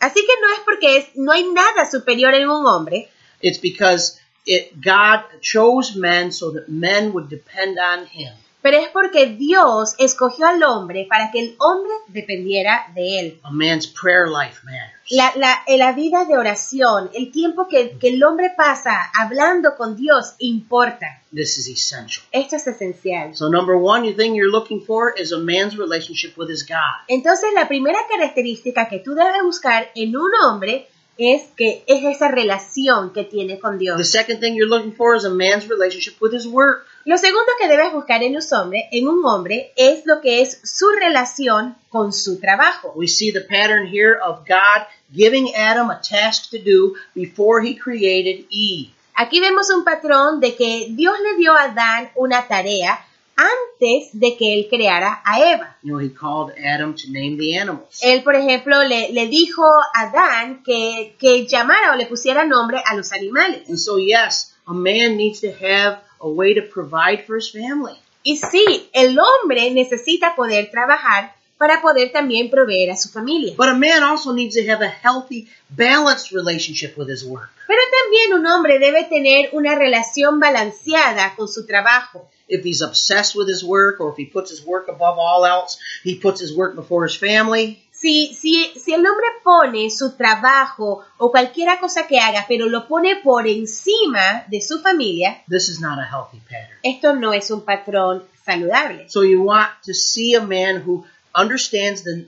Así 0.00 0.20
que 0.20 0.32
no 0.40 0.52
es 0.54 0.60
porque 0.64 0.96
es, 0.96 1.06
no 1.14 1.30
hay 1.30 1.44
nada 1.44 1.88
superior 1.88 2.34
en 2.34 2.48
un 2.48 2.66
hombre, 2.66 3.08
It's 3.42 3.58
because 3.58 4.20
it, 4.44 4.80
God 4.80 5.24
chose 5.40 5.96
men 5.96 6.32
so 6.32 6.50
that 6.52 6.68
men 6.68 7.12
would 7.12 7.28
depend 7.28 7.78
on 7.78 8.06
him. 8.06 8.34
Pero 8.62 8.78
es 8.78 8.88
porque 8.88 9.26
Dios 9.26 9.94
escogió 9.98 10.46
al 10.46 10.62
hombre 10.62 11.06
para 11.08 11.30
que 11.30 11.40
el 11.40 11.56
hombre 11.58 11.92
dependiera 12.08 12.86
de 12.94 13.20
él. 13.20 13.40
A 13.42 13.50
man's 13.50 13.86
prayer 13.86 14.28
life 14.28 14.60
matters. 14.64 15.00
La, 15.10 15.32
la, 15.36 15.62
la 15.76 15.92
vida 15.92 16.24
de 16.24 16.38
oración, 16.38 17.10
el 17.14 17.32
tiempo 17.32 17.66
que, 17.68 17.98
que 17.98 18.08
el 18.08 18.22
hombre 18.22 18.52
pasa 18.56 19.10
hablando 19.18 19.74
con 19.76 19.96
Dios 19.96 20.34
importa. 20.38 21.20
This 21.34 21.58
is 21.58 21.68
essential. 21.68 22.24
Esto 22.32 22.56
es 22.56 22.66
esencial. 22.66 23.34
So 23.36 23.48
number 23.48 23.76
one, 23.76 24.06
the 24.06 24.14
thing 24.14 24.34
you're 24.34 24.50
looking 24.50 24.84
for 24.84 25.12
is 25.16 25.32
a 25.32 25.38
man's 25.38 25.76
relationship 25.76 26.36
with 26.36 26.48
his 26.48 26.64
God. 26.66 27.04
Entonces, 27.08 27.50
la 27.54 27.66
primera 27.66 27.98
característica 28.08 28.88
que 28.88 28.98
tú 28.98 29.14
debes 29.14 29.42
buscar 29.42 29.90
en 29.94 30.16
un 30.16 30.30
hombre 30.44 30.88
es 31.20 31.42
que 31.56 31.84
es 31.86 32.04
esa 32.04 32.28
relación 32.28 33.12
que 33.12 33.24
tiene 33.24 33.58
con 33.58 33.78
The 33.78 33.84
Dios. 33.84 34.10
second 34.10 34.40
thing 34.40 34.54
you're 34.54 34.68
looking 34.68 34.94
for 34.94 35.14
is 35.16 35.24
a 35.24 35.30
man's 35.30 35.68
relationship 35.68 36.20
with 36.20 36.32
his 36.32 36.46
work. 36.46 36.86
Lo 37.04 37.16
segundo 37.16 37.46
que 37.58 37.68
debes 37.68 37.92
buscar 37.92 38.22
en 38.22 38.36
un 38.36 38.42
hombre, 38.52 38.88
en 38.92 39.08
un 39.08 39.24
hombre, 39.24 39.72
es 39.76 40.04
lo 40.04 40.20
que 40.20 40.42
es 40.42 40.60
su 40.64 40.88
relación 40.90 41.74
con 41.88 42.12
su 42.12 42.38
trabajo. 42.38 42.92
We 42.94 43.08
see 43.08 43.32
the 43.32 43.40
pattern 43.40 43.86
here 43.86 44.18
of 44.22 44.40
God 44.46 44.86
giving 45.12 45.54
Adam 45.54 45.90
a 45.90 46.00
task 46.00 46.50
to 46.50 46.58
do 46.58 46.94
before 47.14 47.62
he 47.64 47.74
created 47.74 48.44
Eve. 48.50 48.90
Aquí 49.14 49.40
vemos 49.40 49.70
un 49.70 49.84
patrón 49.84 50.40
de 50.40 50.54
que 50.54 50.88
Dios 50.90 51.14
le 51.20 51.36
dio 51.36 51.52
a 51.52 51.64
Adán 51.64 52.10
una 52.14 52.46
tarea 52.48 52.98
antes 53.40 54.10
de 54.12 54.36
que 54.36 54.54
él 54.54 54.68
creara 54.68 55.22
a 55.24 55.40
Eva. 55.40 55.76
You 55.82 55.92
know, 55.92 55.98
he 55.98 56.10
called 56.10 56.52
Adam 56.58 56.94
to 56.94 57.10
name 57.10 57.38
the 57.38 57.56
animals. 57.56 58.00
Él, 58.02 58.22
por 58.22 58.34
ejemplo, 58.34 58.82
le, 58.84 59.12
le 59.12 59.26
dijo 59.28 59.64
a 59.64 60.02
Adán 60.02 60.62
que, 60.62 61.14
que 61.18 61.46
llamara 61.46 61.92
o 61.92 61.96
le 61.96 62.06
pusiera 62.06 62.44
nombre 62.44 62.82
a 62.84 62.94
los 62.94 63.12
animales. 63.12 63.68
And 63.68 63.78
so, 63.78 63.98
yes, 63.98 64.54
a 64.66 64.74
man 64.74 65.16
needs 65.16 65.40
to 65.40 65.50
have 65.50 66.00
a 66.20 66.28
way 66.28 66.54
to 66.54 66.62
provide 66.62 67.24
for 67.26 67.36
his 67.36 67.50
family. 67.50 67.96
Y 68.22 68.36
sí, 68.36 68.90
el 68.92 69.18
hombre 69.18 69.70
necesita 69.70 70.34
poder 70.36 70.70
trabajar 70.70 71.34
para 71.56 71.80
poder 71.82 72.10
también 72.10 72.50
proveer 72.50 72.90
a 72.90 72.96
su 72.96 73.10
familia. 73.10 73.54
But 73.56 73.68
a 73.68 73.74
man 73.74 74.02
also 74.02 74.32
needs 74.32 74.54
to 74.54 74.62
have 74.70 74.82
a 74.82 74.88
healthy, 74.88 75.48
balanced 75.68 76.32
relationship 76.32 76.96
with 76.96 77.08
his 77.08 77.24
work. 77.24 77.50
Pero 77.66 77.80
también 78.10 78.32
un 78.34 78.46
hombre 78.46 78.78
debe 78.78 79.04
tener 79.04 79.50
una 79.52 79.74
relación 79.74 80.40
balanceada 80.40 81.34
con 81.36 81.48
su 81.48 81.64
trabajo. 81.66 82.28
If 82.48 82.64
he's 82.64 82.82
obsessed 82.82 83.36
with 83.36 83.48
his 83.48 83.62
work 83.62 84.00
or 84.00 84.10
if 84.10 84.16
he 84.16 84.26
puts 84.26 84.50
his 84.50 84.64
work 84.64 84.88
above 84.88 85.18
all 85.18 85.46
else, 85.46 85.78
he 86.02 86.16
puts 86.16 86.40
his 86.40 86.52
work 86.56 86.74
before 86.74 87.06
his 87.06 87.16
family, 87.16 87.78
Si, 87.92 88.32
si, 88.34 88.72
si 88.78 88.94
el 88.94 89.06
hombre 89.06 89.26
pone 89.44 89.90
su 89.90 90.16
trabajo 90.16 91.04
o 91.18 91.30
cualquier 91.30 91.78
cosa 91.78 92.06
que 92.06 92.18
haga, 92.18 92.46
pero 92.48 92.66
lo 92.66 92.88
pone 92.88 93.16
por 93.16 93.46
encima 93.46 94.46
de 94.48 94.62
su 94.62 94.80
familia, 94.80 95.42
this 95.50 95.68
is 95.68 95.80
not 95.80 95.98
a 95.98 96.04
healthy 96.06 96.40
pattern. 96.48 96.78
esto 96.82 97.14
no 97.14 97.34
es 97.34 97.50
un 97.50 97.60
patrón 97.60 98.24
saludable. 98.42 99.04
So 99.10 99.22
you 99.22 99.42
want 99.42 99.70
to 99.84 99.92
see 99.92 100.34
a 100.34 100.40
man 100.40 100.82
who 100.82 101.04
understands 101.34 102.02
the 102.02 102.24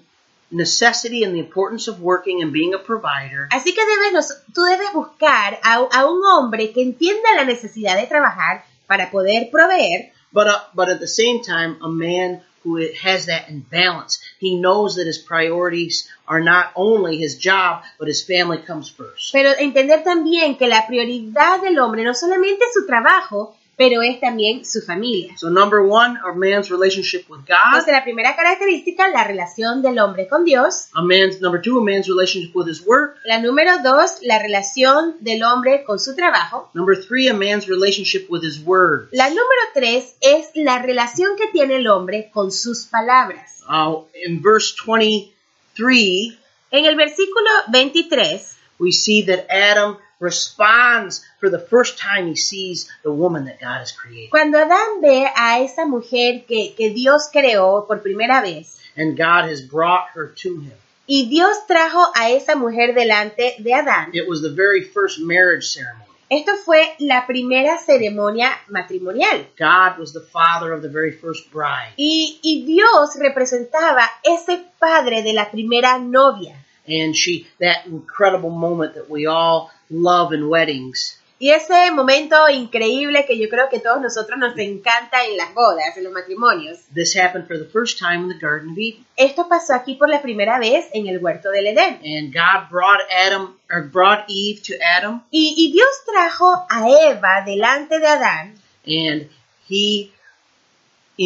necessity 0.52 1.24
and 1.24 1.34
the 1.34 1.40
importance 1.40 1.88
of 1.88 2.00
working 2.00 2.42
and 2.42 2.52
being 2.52 2.74
a 2.74 2.78
provider, 2.78 3.48
Así 3.50 3.74
que 3.74 3.82
debes, 3.84 4.44
tú 4.54 4.62
debes 4.64 4.92
buscar 4.92 5.58
a, 5.62 5.74
a 5.76 6.06
un 6.06 6.22
hombre 6.24 6.72
que 6.72 6.82
entienda 6.82 7.34
la 7.36 7.44
necesidad 7.44 7.96
de 7.96 8.06
trabajar 8.06 8.64
para 8.86 9.10
poder 9.10 9.50
proveer, 9.50 10.12
but 10.32 10.46
uh, 10.46 10.60
but 10.74 10.88
at 10.88 11.00
the 11.00 11.08
same 11.08 11.42
time, 11.42 11.78
a 11.82 11.88
man 11.88 12.42
who 12.64 12.76
has 13.02 13.26
that 13.26 13.48
in 13.48 13.60
balance. 13.60 14.20
He 14.38 14.54
knows 14.60 14.94
that 14.96 15.06
his 15.06 15.18
priorities 15.18 16.08
are 16.28 16.40
not 16.40 16.70
only 16.76 17.18
his 17.18 17.36
job, 17.36 17.82
but 17.98 18.06
his 18.06 18.22
family 18.22 18.58
comes 18.58 18.88
first. 18.88 19.32
pero 19.32 19.50
entender 19.58 20.04
también 20.04 20.56
que 20.56 20.68
la 20.68 20.86
prioridad 20.86 21.60
del 21.60 21.78
hombre 21.80 22.04
no 22.04 22.14
solamente 22.14 22.64
es 22.64 22.74
su 22.74 22.86
trabajo, 22.86 23.56
pero 23.76 24.02
es 24.02 24.20
también 24.20 24.64
su 24.64 24.80
familia. 24.82 25.36
So 25.38 25.50
number 25.50 25.80
one, 25.80 26.18
a 26.24 26.32
man's 26.34 26.70
relationship 26.70 27.24
with 27.28 27.40
God. 27.46 27.56
Entonces, 27.72 27.92
la 27.92 28.04
primera 28.04 28.36
característica, 28.36 29.08
la 29.08 29.24
relación 29.24 29.82
del 29.82 29.98
hombre 29.98 30.28
con 30.28 30.44
Dios. 30.44 30.88
A 30.92 31.02
man's 31.02 31.40
number 31.40 31.60
two, 31.60 31.78
a 31.78 31.82
man's 31.82 32.06
relationship 32.06 32.54
with 32.54 32.68
his 32.68 32.84
work. 32.86 33.16
La 33.24 33.40
número 33.40 33.82
dos, 33.82 34.18
la 34.22 34.38
relación 34.38 35.16
del 35.20 35.42
hombre 35.42 35.84
con 35.84 35.98
su 35.98 36.14
trabajo. 36.14 36.70
Number 36.74 36.96
three, 36.96 37.28
a 37.28 37.34
man's 37.34 37.66
relationship 37.66 38.26
with 38.28 38.42
his 38.42 38.62
word. 38.64 39.08
La 39.12 39.28
número 39.28 39.62
tres 39.74 40.16
es 40.20 40.50
la 40.54 40.80
relación 40.80 41.36
que 41.36 41.48
tiene 41.48 41.76
el 41.76 41.88
hombre 41.88 42.30
con 42.32 42.52
sus 42.52 42.86
palabras. 42.86 43.62
Uh, 43.68 44.04
in 44.26 44.42
verse 44.42 44.74
23, 44.84 46.38
En 46.70 46.86
el 46.86 46.96
versículo 46.96 47.50
23, 47.68 48.56
we 48.78 48.92
see 48.92 49.22
that 49.22 49.46
Adam 49.50 49.98
responds 50.22 51.24
for 51.40 51.50
the 51.50 51.58
first 51.58 51.98
time 51.98 52.26
he 52.28 52.36
sees 52.36 52.88
the 53.02 53.12
woman 53.12 53.44
that 53.46 53.60
God 53.60 53.78
has 53.80 53.92
created. 53.92 54.30
Cuando 54.30 54.58
Adán 54.58 55.00
ve 55.00 55.26
a 55.36 55.60
esa 55.60 55.84
mujer 55.86 56.44
que, 56.46 56.74
que 56.76 56.90
Dios 56.90 57.28
creó 57.32 57.86
por 57.86 58.00
primera 58.02 58.40
vez, 58.42 58.78
And 58.96 59.16
God 59.16 59.48
has 59.48 59.60
brought 59.62 60.08
her 60.14 60.28
to 60.42 60.60
him. 60.60 60.72
y 61.08 61.26
Dios 61.28 61.66
trajo 61.66 62.12
a 62.14 62.30
esa 62.30 62.54
mujer 62.56 62.94
delante 62.94 63.56
de 63.58 63.72
Adán, 63.74 64.10
It 64.14 64.28
was 64.28 64.40
the 64.42 64.50
very 64.54 64.82
first 64.82 65.18
marriage 65.20 65.64
ceremony. 65.72 66.06
esto 66.30 66.56
fue 66.64 66.94
la 67.00 67.26
primera 67.26 67.78
ceremonia 67.78 68.52
matrimonial. 68.68 69.46
God 69.58 69.98
was 69.98 70.12
the 70.12 70.20
father 70.32 70.72
of 70.72 70.80
the 70.82 70.88
very 70.88 71.12
first 71.12 71.50
bride. 71.52 71.92
Y, 71.98 72.38
y 72.42 72.64
Dios 72.64 73.16
representaba 73.18 74.08
ese 74.22 74.64
padre 74.78 75.22
de 75.22 75.32
la 75.34 75.50
primera 75.50 75.98
novia. 75.98 76.54
And 76.86 77.14
she, 77.14 77.46
that 77.60 77.86
incredible 77.86 78.50
moment 78.50 78.94
that 78.94 79.08
we 79.08 79.26
all 79.26 79.70
love 79.92 80.32
in 80.34 80.48
weddings, 80.48 81.18
Y 81.38 81.50
ese 81.50 81.90
momento 81.90 82.48
increíble 82.48 83.24
que 83.26 83.36
yo 83.36 83.48
creo 83.48 83.68
que 83.68 83.80
todos 83.80 84.00
nosotros 84.00 84.38
nos 84.38 84.56
encanta 84.58 85.24
en 85.24 85.36
las 85.36 85.52
bodas, 85.54 85.96
en 85.96 86.04
los 86.04 86.12
matrimonios. 86.12 86.78
this 86.94 87.16
happened 87.16 87.48
for 87.48 87.58
the 87.58 87.64
first 87.64 87.98
time 87.98 88.22
in 88.22 88.28
the 88.28 88.38
Garden 88.38 88.70
of 88.70 88.78
Eden. 88.78 89.04
Esto 89.16 89.48
pasó 89.48 89.74
aquí 89.74 89.96
por 89.96 90.08
la 90.08 90.22
primera 90.22 90.60
vez 90.60 90.86
en 90.94 91.08
el 91.08 91.18
huerto 91.18 91.50
del 91.50 91.66
Edén. 91.66 92.00
And 92.04 92.32
God 92.32 92.70
brought 92.70 93.00
Adam, 93.10 93.58
or 93.68 93.82
brought 93.82 94.24
Eve 94.28 94.62
to 94.68 94.74
Adam, 94.96 95.24
Y, 95.32 95.54
y 95.56 95.72
Dios 95.72 95.88
trajo 96.06 96.64
a 96.70 96.88
Eva 97.10 97.42
delante 97.44 97.98
de 97.98 98.06
Adán 98.06 98.54
and 98.86 99.28
he 99.68 100.12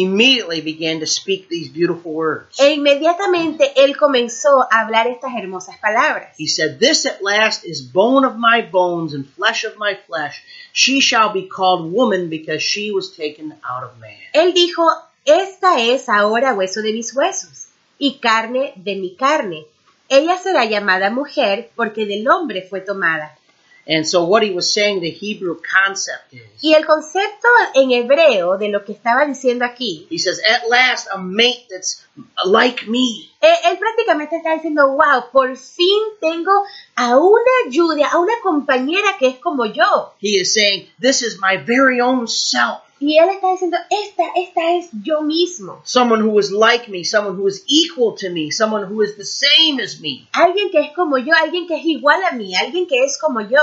immediately 0.03 0.61
began 0.61 0.99
to 0.99 1.05
speak 1.05 1.47
these 1.49 1.69
beautiful 1.69 2.13
words. 2.13 2.59
e 2.59 2.73
inmediatamente 2.73 3.73
él 3.75 3.95
comenzó 3.97 4.67
a 4.71 4.81
hablar 4.81 5.07
estas 5.07 5.33
hermosas 5.33 5.77
palabras. 5.79 6.33
He 6.37 6.47
said, 6.47 6.79
This 6.79 7.05
at 7.05 7.21
last 7.21 7.65
is 7.65 7.81
bone 7.81 8.25
of 8.25 8.35
my 8.37 8.61
bones 8.61 9.13
and 9.13 9.25
flesh 9.25 9.63
of 9.63 9.77
my 9.77 9.95
flesh. 10.07 10.43
She 10.73 11.01
shall 11.01 11.31
be 11.33 11.47
called 11.47 11.91
woman 11.91 12.29
because 12.29 12.61
she 12.61 12.91
was 12.91 13.15
taken 13.15 13.53
out 13.63 13.83
of 13.83 13.97
man. 13.99 14.17
Él 14.33 14.53
dijo, 14.53 14.83
esta 15.25 15.79
es 15.81 16.07
ahora 16.07 16.53
hueso 16.53 16.81
de 16.81 16.93
mis 16.93 17.13
huesos 17.13 17.67
y 17.99 18.19
carne 18.19 18.73
de 18.75 18.95
mi 18.95 19.15
carne. 19.15 19.65
Ella 20.09 20.37
será 20.37 20.63
llamada 20.65 21.09
mujer 21.09 21.69
porque 21.75 22.05
del 22.05 22.27
hombre 22.29 22.61
fue 22.61 22.79
tomada. 22.79 23.36
And 23.89 24.05
so, 24.05 24.25
what 24.25 24.43
he 24.43 24.51
was 24.51 24.73
saying, 24.73 24.99
the 24.99 25.09
Hebrew 25.09 25.55
concept 25.61 26.33
is, 26.33 26.41
Y 26.61 26.73
el 26.73 26.85
concepto 26.85 27.47
en 27.73 27.91
hebreo 27.91 28.57
de 28.57 28.67
lo 28.67 28.83
que 28.83 28.93
estaba 28.93 29.25
diciendo 29.25 29.63
aquí, 29.63 30.07
he 30.09 30.17
says, 30.17 30.41
At 30.43 30.67
last, 30.69 31.07
a 31.13 31.17
mate 31.17 31.67
that's 31.69 32.03
like 32.45 32.85
me. 32.87 33.31
eh, 33.41 33.53
él 33.65 33.77
prácticamente 33.77 34.35
está 34.35 34.53
diciendo, 34.55 34.89
wow, 34.89 35.29
por 35.31 35.55
fin 35.55 35.99
tengo 36.19 36.51
a 36.95 37.15
una 37.17 37.51
ayuda, 37.67 38.07
a 38.11 38.17
una 38.19 38.33
compañera 38.43 39.15
que 39.17 39.27
es 39.27 39.37
como 39.39 39.65
yo. 39.65 40.13
He 40.19 40.39
is 40.41 40.53
saying, 40.53 40.89
This 40.99 41.21
is 41.21 41.39
my 41.39 41.55
very 41.57 42.01
own 42.01 42.27
self. 42.27 42.81
Y 42.99 43.17
él 43.17 43.29
está 43.29 43.51
diciendo, 43.51 43.77
esta, 43.89 44.23
esta 44.35 44.75
es 44.75 44.89
yo 45.03 45.21
mismo. 45.21 45.81
Someone 45.83 46.23
who 46.23 46.39
is 46.39 46.51
like 46.51 46.89
me, 46.89 47.03
someone 47.03 47.37
who 47.37 47.47
is 47.47 47.63
equal 47.67 48.15
to 48.15 48.29
me, 48.29 48.51
someone 48.51 48.85
who 48.85 49.03
is 49.03 49.15
the 49.15 49.25
same 49.25 49.81
as 49.81 49.99
me. 49.99 50.27
Alguien 50.33 50.71
que 50.71 50.79
es 50.79 50.93
como 50.95 51.17
yo, 51.17 51.33
alguien 51.35 51.67
que 51.67 51.75
es 51.77 51.85
igual 51.85 52.23
a 52.23 52.31
mí, 52.31 52.55
alguien 52.55 52.87
que 52.87 53.03
es 53.03 53.17
como 53.17 53.41
yo. 53.41 53.59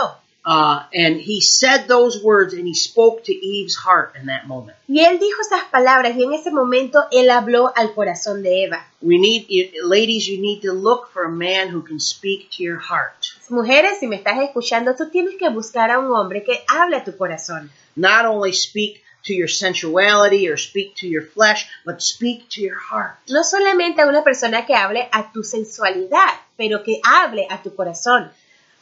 Uh, 0.47 0.83
and 0.93 1.17
he 1.17 1.41
said 1.41 1.89
those 1.89 2.23
words 2.23 2.53
and 2.53 2.69
he 2.69 2.75
spoke 2.75 3.25
to 3.25 3.33
Eve's 3.33 3.77
heart 3.77 4.15
in 4.21 4.27
that 4.27 4.47
moment. 4.47 4.77
Y 4.87 5.01
él 5.01 5.19
dijo 5.19 5.41
esas 5.41 5.65
palabras 5.71 6.15
y 6.17 6.23
en 6.23 6.35
ese 6.35 6.51
momento 6.51 7.07
él 7.11 7.31
habló 7.31 7.73
al 7.75 7.95
corazón 7.95 8.43
de 8.43 8.65
Eva. 8.65 8.87
We 9.01 9.17
need, 9.17 9.47
ladies, 9.83 10.27
you 10.27 10.39
need 10.39 10.61
to 10.61 10.75
look 10.75 11.11
for 11.13 11.25
a 11.25 11.31
man 11.31 11.71
who 11.71 11.83
can 11.83 11.99
speak 11.99 12.51
to 12.51 12.63
your 12.63 12.79
heart. 12.79 13.25
Mujeres, 13.49 14.01
si 14.01 14.07
me 14.07 14.17
estás 14.17 14.39
escuchando, 14.43 14.95
tú 14.95 15.09
tienes 15.11 15.37
que 15.37 15.49
buscar 15.49 15.91
a 15.91 15.99
un 15.99 16.13
hombre 16.13 16.45
que 16.45 16.63
hable 16.69 16.97
a 16.97 17.05
tu 17.05 17.17
corazón. 17.17 17.71
Not 17.97 18.27
only 18.27 18.53
speak 18.53 19.03
to 19.25 19.35
your 19.35 19.49
sensuality 19.49 20.49
or 20.49 20.57
speak 20.57 20.97
to 20.97 21.09
your 21.09 21.23
flesh, 21.23 21.69
but 21.85 22.03
speak 22.03 22.49
to 22.51 22.61
your 22.61 22.79
heart. 22.79 23.17
No 23.29 23.43
solamente 23.43 24.03
a 24.03 24.07
una 24.07 24.23
persona 24.23 24.65
que 24.67 24.75
hable 24.75 25.09
a 25.13 25.31
tu 25.33 25.43
sensualidad, 25.43 26.35
pero 26.57 26.83
que 26.83 27.01
hable 27.05 27.47
a 27.51 27.63
tu 27.63 27.71
corazón. 27.71 28.31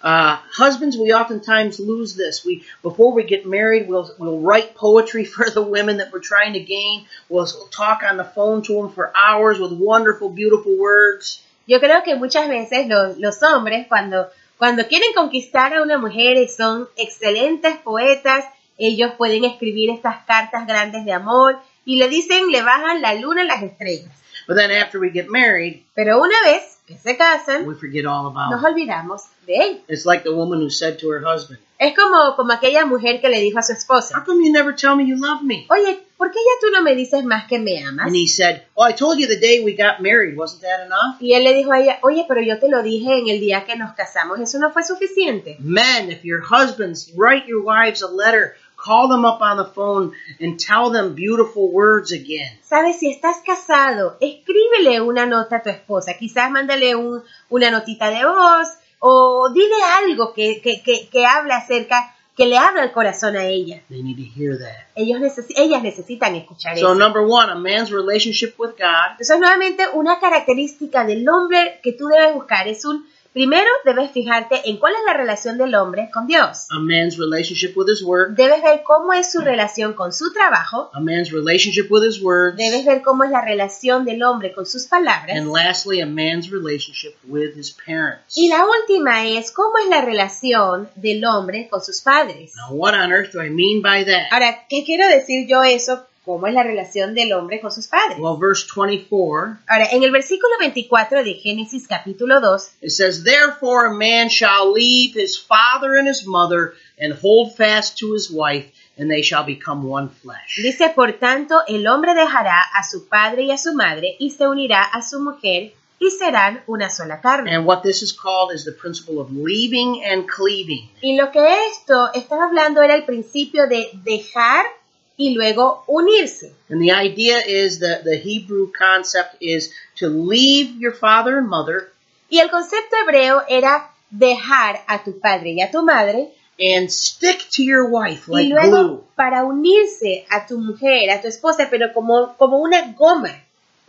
Uh, 0.03 0.37
husbands, 0.51 0.97
we 0.97 1.13
oftentimes 1.13 1.79
lose 1.79 2.17
this. 2.17 2.45
We 2.45 2.65
before 2.83 3.13
we 3.13 3.23
get 3.23 3.47
married, 3.47 3.89
we'll 3.89 4.11
we'll 4.19 4.41
write 4.41 4.75
poetry 4.75 5.25
for 5.35 5.49
the 5.49 5.63
women 5.63 5.99
that 5.99 6.11
we're 6.13 6.19
trying 6.19 6.55
to 6.55 6.61
gain. 6.61 7.07
We'll 7.29 7.47
talk 7.71 8.03
on 8.03 8.17
the 8.17 8.25
phone 8.25 8.63
to 8.63 8.75
them 8.75 8.91
for 8.91 9.13
hours 9.17 9.61
with 9.61 9.73
wonderful, 9.73 10.29
beautiful 10.29 10.77
words. 10.77 11.41
Yo 11.67 11.79
creo 11.79 12.03
que 12.03 12.17
muchas 12.17 12.49
veces 12.49 12.89
los, 12.89 13.19
los 13.19 13.41
hombres 13.45 13.87
cuando, 13.87 14.29
cuando 14.59 14.89
quieren 14.89 15.13
conquistar 15.15 15.73
a 15.73 15.83
una 15.83 15.97
mujer 15.97 16.37
y 16.37 16.49
son 16.49 16.89
excelentes 16.97 17.77
poetas, 17.77 18.45
ellos 18.87 19.13
pueden 19.17 19.45
escribir 19.45 19.91
estas 19.91 20.25
cartas 20.25 20.67
grandes 20.67 21.05
de 21.05 21.13
amor 21.13 21.59
y 21.85 21.97
le 21.97 22.09
dicen, 22.09 22.51
le 22.51 22.63
bajan 22.63 23.01
la 23.03 23.15
luna 23.15 23.45
y 23.45 23.47
las 23.47 23.63
estrellas. 23.63 24.11
But 24.49 24.57
then 24.57 24.73
after 24.73 24.99
we 24.99 25.11
get 25.11 25.29
married, 25.29 25.83
Pero 25.95 26.21
una 26.21 26.35
vez 26.45 26.79
que 26.87 26.99
se 26.99 27.17
casan, 27.17 27.67
we 27.67 27.75
forget 27.77 28.05
all 28.07 28.27
about 28.27 28.51
nos 28.51 28.65
olvidamos 28.65 29.23
de 29.47 29.55
él. 29.55 29.83
It's 29.89 30.05
like 30.05 30.25
the 30.25 30.33
woman 30.35 30.61
who 30.61 30.69
said 30.69 30.99
to 30.99 31.11
her 31.11 31.23
husband, 31.25 31.61
Es 31.79 31.95
como, 31.97 32.35
como 32.37 32.53
aquella 32.53 32.85
mujer 32.87 33.21
que 33.21 33.29
le 33.29 33.41
dijo 33.41 33.59
a 33.59 33.63
su 33.63 33.73
"How 33.73 33.79
esposa, 33.79 34.25
come 34.25 34.45
you 34.45 34.53
never 34.53 34.75
tell 34.75 34.97
me 34.97 35.07
you 35.07 35.17
love 35.17 35.43
me?" 35.43 35.67
oye, 35.71 36.01
¿por 36.17 36.33
qué 36.33 36.39
ya 36.39 36.67
tú 36.67 36.73
no 36.73 36.83
me 36.83 36.97
dices 36.97 37.25
más 37.25 37.47
que 37.47 37.61
me 37.61 37.79
amas? 37.85 38.07
And 38.07 38.17
he 38.17 38.27
said, 38.27 38.63
"Oh, 38.75 38.85
I 38.89 38.95
told 38.95 39.19
you 39.19 39.29
the 39.29 39.37
day 39.39 39.63
we 39.65 39.73
got 39.77 40.01
married. 40.01 40.37
Wasn't 40.37 40.61
that 40.63 40.87
enough?" 40.87 41.21
Y 41.21 41.35
él 41.35 41.45
le 41.45 41.55
dijo 41.55 41.73
a 41.73 41.81
ella, 41.81 41.99
oye, 42.03 42.25
pero 42.27 42.41
yo 42.41 42.59
te 42.59 42.69
lo 42.69 42.83
dije 42.83 43.19
en 43.19 43.29
el 43.29 43.39
día 43.39 43.65
que 43.65 43.77
nos 43.77 43.93
casamos, 43.95 44.41
eso 44.41 44.59
no 44.59 44.73
fue 44.73 44.83
suficiente. 44.83 45.57
Men, 45.61 46.11
if 46.11 46.25
your 46.25 46.41
husbands 46.43 47.13
write 47.17 47.47
your 47.47 47.63
wives 47.65 48.03
a 48.03 48.09
letter, 48.09 48.55
call 48.85 49.09
them 49.09 49.25
up 49.25 49.41
on 49.41 49.57
the 49.59 49.65
phone 49.75 50.13
and 50.41 50.59
tell 50.59 50.91
them 50.91 51.15
beautiful 51.15 51.71
words 51.71 52.11
again. 52.13 52.59
Sabes, 52.63 52.99
si 52.99 53.11
estás 53.11 53.37
casado, 53.47 54.17
escríbele 54.21 55.01
una 55.01 55.27
nota 55.27 55.57
a 55.57 55.63
tu 55.63 55.71
esposa, 55.71 56.15
quizás 56.19 56.51
mándale 56.51 56.97
un- 56.97 57.23
una 57.51 57.71
notita 57.71 58.11
de 58.11 58.25
voz 58.25 58.69
o 58.99 59.51
dile 59.53 59.75
algo 60.05 60.33
que, 60.33 60.61
que, 60.61 60.83
que, 60.83 61.09
que 61.09 61.27
hable 61.27 61.53
acerca, 61.53 62.15
que 62.37 62.47
le 62.47 62.57
hable 62.57 62.81
al 62.81 62.93
corazón 62.93 63.37
a 63.37 63.45
ella. 63.45 63.83
They 63.91 64.03
need 64.03 64.17
to 64.17 64.23
hear 64.41 64.57
that. 64.59 64.87
Ellos 64.95 65.21
necesi- 65.21 65.53
ellas 65.57 65.83
necesitan 65.83 66.35
escuchar 66.35 66.79
So, 66.79 66.93
eso. 66.93 66.95
number 66.95 67.23
one, 67.23 67.51
a 67.53 67.55
man's 67.55 67.91
relationship 67.91 68.55
with 68.59 68.71
God 68.79 69.13
Entonces, 69.13 69.39
nuevamente, 69.39 69.85
una 69.93 70.19
característica 70.19 71.05
del 71.05 71.29
hombre 71.29 71.79
que 71.83 71.93
tú 71.93 72.07
debes 72.09 72.35
buscar 72.35 72.67
es 72.69 72.85
un, 72.85 73.07
primero, 73.33 73.69
debes 73.85 74.11
fijarte 74.13 74.61
en 74.65 74.77
cuál 74.79 74.93
es 74.95 75.01
la 75.07 75.15
relación 75.15 75.59
del 75.59 75.75
hombre 75.75 76.11
con 76.13 76.27
Dios. 76.27 76.67
a 76.71 76.79
man's 76.79 77.17
relationship 77.19 77.73
with 77.77 77.87
his 77.89 78.03
work, 78.03 78.31
Debes 78.37 78.63
ver 78.63 78.83
cómo 78.85 79.13
es 79.13 79.31
su 79.33 79.41
relación 79.41 79.93
con 79.95 80.13
su 80.13 80.33
trabajo. 80.33 80.91
a 80.93 81.01
man's 81.01 81.31
relationship 81.33 81.87
with 81.91 82.03
his 82.07 82.21
words, 82.23 82.57
Debes 82.57 82.85
ver 82.85 83.03
cómo 83.03 83.25
es 83.25 83.31
la 83.31 83.41
relación 83.45 84.05
del 84.05 84.23
hombre 84.23 84.53
con 84.53 84.67
sus 84.67 84.87
palabras. 84.87 85.37
and 85.37 85.53
lastly, 85.53 86.01
a 86.01 86.07
man's 86.07 86.51
relationship 86.51 87.15
with 87.27 87.57
his 87.57 87.71
parents. 87.73 88.37
Y 88.37 88.49
la 88.49 88.65
última 88.65 89.27
es 89.27 89.51
cómo 89.53 89.79
es 89.79 89.89
la 89.89 90.03
relación 90.03 90.89
del 90.97 91.25
hombre 91.25 91.69
con 91.71 91.83
sus 91.83 92.01
padres. 92.01 92.53
Now, 92.57 92.75
what 92.77 92.95
on 92.95 93.13
earth 93.13 93.33
do 93.33 93.43
I 93.43 93.51
mean 93.51 93.83
by 93.83 94.05
that? 94.05 94.27
Ahora, 94.31 94.67
¿qué 94.69 94.85
quiero 94.85 95.07
decir 95.09 95.47
yo 95.49 95.63
eso? 95.63 96.07
¿Cómo 96.25 96.47
es 96.47 96.55
la 96.55 96.63
relación 96.63 97.15
del 97.15 97.33
hombre 97.33 97.61
con 97.61 97.73
sus 97.73 97.89
padres? 97.89 98.17
Well, 98.21 98.37
verse 98.39 98.65
24, 98.77 99.59
Ahora, 99.67 99.89
en 99.91 100.05
el 100.05 100.13
versículo 100.13 100.57
24 100.61 101.25
de 101.25 101.35
Génesis 101.35 101.89
capítulo 101.89 102.41
2, 102.41 102.71
it 102.81 102.91
says, 102.91 103.25
Therefore 103.25 103.87
a 103.87 103.93
man 103.93 104.29
shall 104.29 104.73
leave 104.73 105.15
his 105.17 105.37
father 105.37 105.99
and 105.99 106.07
his 106.07 106.25
mother 106.25 106.75
and 106.97 107.13
hold 107.13 107.57
fast 107.57 107.99
to 107.99 108.15
his 108.15 108.31
wife, 108.31 108.71
and 108.97 109.11
they 109.11 109.23
shall 109.23 109.45
become 109.45 109.83
one 109.83 110.11
flesh. 110.11 110.61
dice, 110.63 110.91
por 110.95 111.11
tanto, 111.19 111.61
el 111.67 111.89
hombre 111.89 112.15
dejará 112.15 112.71
a 112.73 112.85
su 112.85 113.09
padre 113.09 113.43
y 113.47 113.51
a 113.51 113.59
su 113.59 113.75
madre 113.75 114.15
y 114.21 114.31
se 114.31 114.47
unirá 114.47 114.85
a 114.85 115.03
su 115.03 115.19
mujer 115.19 115.73
y 115.99 116.11
serán 116.11 116.63
una 116.69 116.89
sola 116.89 117.21
carne. 117.21 117.53
And 117.53 117.67
what 117.67 117.83
this 117.83 118.01
is 118.01 118.13
called 118.13 118.53
is 118.55 118.65
the 118.65 118.73
principle 118.73 119.21
of 119.21 119.33
leaving 119.33 120.05
and 120.05 120.29
cleaving. 120.29 120.89
Y 121.01 121.17
lo 121.17 121.33
que 121.33 121.67
esto 121.67 122.13
estaba 122.15 122.45
hablando 122.45 122.81
era 122.81 122.95
el 122.95 123.05
principio 123.05 123.67
de 123.67 123.91
dejar 124.05 124.67
y 125.17 125.35
luego 125.35 125.85
unirse. 125.87 126.53
And 126.69 126.81
the 126.81 126.93
idea 126.93 127.39
is 127.39 127.81
that 127.81 128.05
the 128.05 128.17
Hebrew 128.17 128.71
concept 128.73 129.37
is 129.41 129.73
to 129.97 130.09
leave 130.09 130.77
your 130.81 130.93
father 130.93 131.39
and 131.39 131.49
mother 131.49 131.93
Y 132.31 132.39
el 132.39 132.49
concepto 132.51 132.97
hebreo 132.97 133.43
era 133.47 133.91
dejar 134.11 134.81
a 134.87 135.05
tu 135.05 135.21
padre 135.21 135.53
y 135.53 135.61
a 135.61 135.71
tu 135.71 135.83
madre 135.83 136.33
and 136.59 136.91
stick 136.91 137.47
to 137.51 137.63
your 137.63 137.87
wife 137.91 138.27
y 138.29 138.45
like 138.45 138.55
luego 138.55 138.83
glue. 138.85 139.05
para 139.17 139.45
unirse 139.45 140.25
a 140.31 140.47
tu 140.47 140.59
mujer, 140.59 141.11
a 141.11 141.21
tu 141.21 141.29
esposa, 141.29 141.69
pero 141.71 141.93
como, 141.93 142.35
como 142.39 142.59
una 142.59 142.93
goma, 142.93 143.35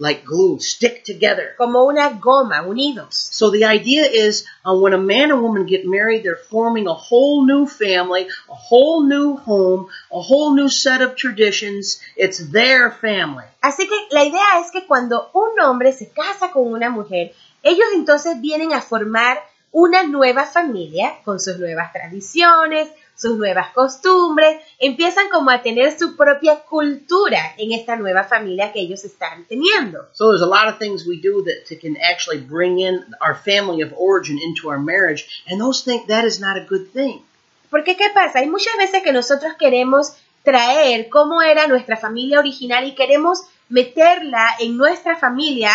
Like 0.03 0.25
glue, 0.25 0.59
stick 0.59 1.05
together. 1.05 1.55
como 1.57 1.85
una 1.85 2.19
goma, 2.19 2.67
unidos. 2.67 3.13
So 3.13 3.49
the 3.51 3.63
idea 3.63 4.03
is 4.03 4.45
uh, 4.65 4.75
when 4.75 4.91
a 4.93 4.97
man 4.97 5.31
and 5.31 5.41
woman 5.41 5.65
get 5.65 5.85
married, 5.85 6.23
they're 6.23 6.35
forming 6.35 6.87
a 6.87 6.93
whole 6.93 7.45
new 7.45 7.65
family, 7.65 8.27
a 8.49 8.53
whole 8.53 9.07
new 9.07 9.37
home, 9.37 9.87
a 10.11 10.19
whole 10.19 10.55
new 10.55 10.67
set 10.67 11.01
of 11.01 11.15
traditions. 11.15 12.01
It's 12.17 12.39
their 12.51 12.91
family. 12.91 13.45
Así 13.61 13.87
que 13.87 13.95
la 14.11 14.25
idea 14.25 14.59
es 14.59 14.71
que 14.71 14.85
cuando 14.85 15.29
un 15.33 15.57
hombre 15.61 15.93
se 15.93 16.11
casa 16.11 16.51
con 16.51 16.67
una 16.67 16.89
mujer, 16.89 17.33
ellos 17.63 17.87
entonces 17.93 18.41
vienen 18.41 18.73
a 18.73 18.81
formar 18.81 19.37
una 19.71 20.03
nueva 20.03 20.45
familia 20.45 21.15
con 21.23 21.39
sus 21.39 21.57
nuevas 21.59 21.93
tradiciones, 21.93 22.89
sus 23.23 23.37
nuevas 23.37 23.71
costumbres, 23.73 24.61
empiezan 24.79 25.29
como 25.29 25.49
a 25.49 25.61
tener 25.61 25.97
su 25.97 26.17
propia 26.17 26.59
cultura 26.59 27.55
en 27.57 27.71
esta 27.71 27.95
nueva 27.95 28.25
familia 28.25 28.73
que 28.73 28.81
ellos 28.81 29.05
están 29.05 29.45
teniendo. 29.45 30.09
So 30.11 30.29
there's 30.29 30.41
a 30.41 30.45
lot 30.45 30.67
of 30.67 30.77
things 30.77 31.07
we 31.07 31.21
do 31.21 31.41
that 31.45 31.65
to 31.69 31.79
can 31.79 31.95
actually 31.97 32.41
bring 32.41 32.79
in 32.79 33.03
our 33.21 33.33
family 33.33 33.81
of 33.81 33.93
origin 33.97 34.37
into 34.37 34.69
our 34.69 34.79
marriage, 34.79 35.43
and 35.47 35.59
those 35.59 35.83
think 35.83 36.07
that 36.07 36.25
is 36.25 36.39
not 36.39 36.57
a 36.57 36.65
good 36.67 36.91
thing. 36.91 37.23
Porque 37.71 37.95
¿qué 37.95 38.09
pasa? 38.13 38.39
Hay 38.39 38.49
muchas 38.49 38.75
veces 38.77 39.01
que 39.03 39.13
nosotros 39.13 39.53
queremos 39.57 40.13
traer 40.43 41.07
cómo 41.09 41.41
era 41.41 41.67
nuestra 41.67 41.95
familia 41.95 42.39
original 42.39 42.85
y 42.85 42.93
queremos 42.93 43.39
meterla 43.69 44.49
en 44.59 44.77
nuestra 44.77 45.15
familia 45.17 45.71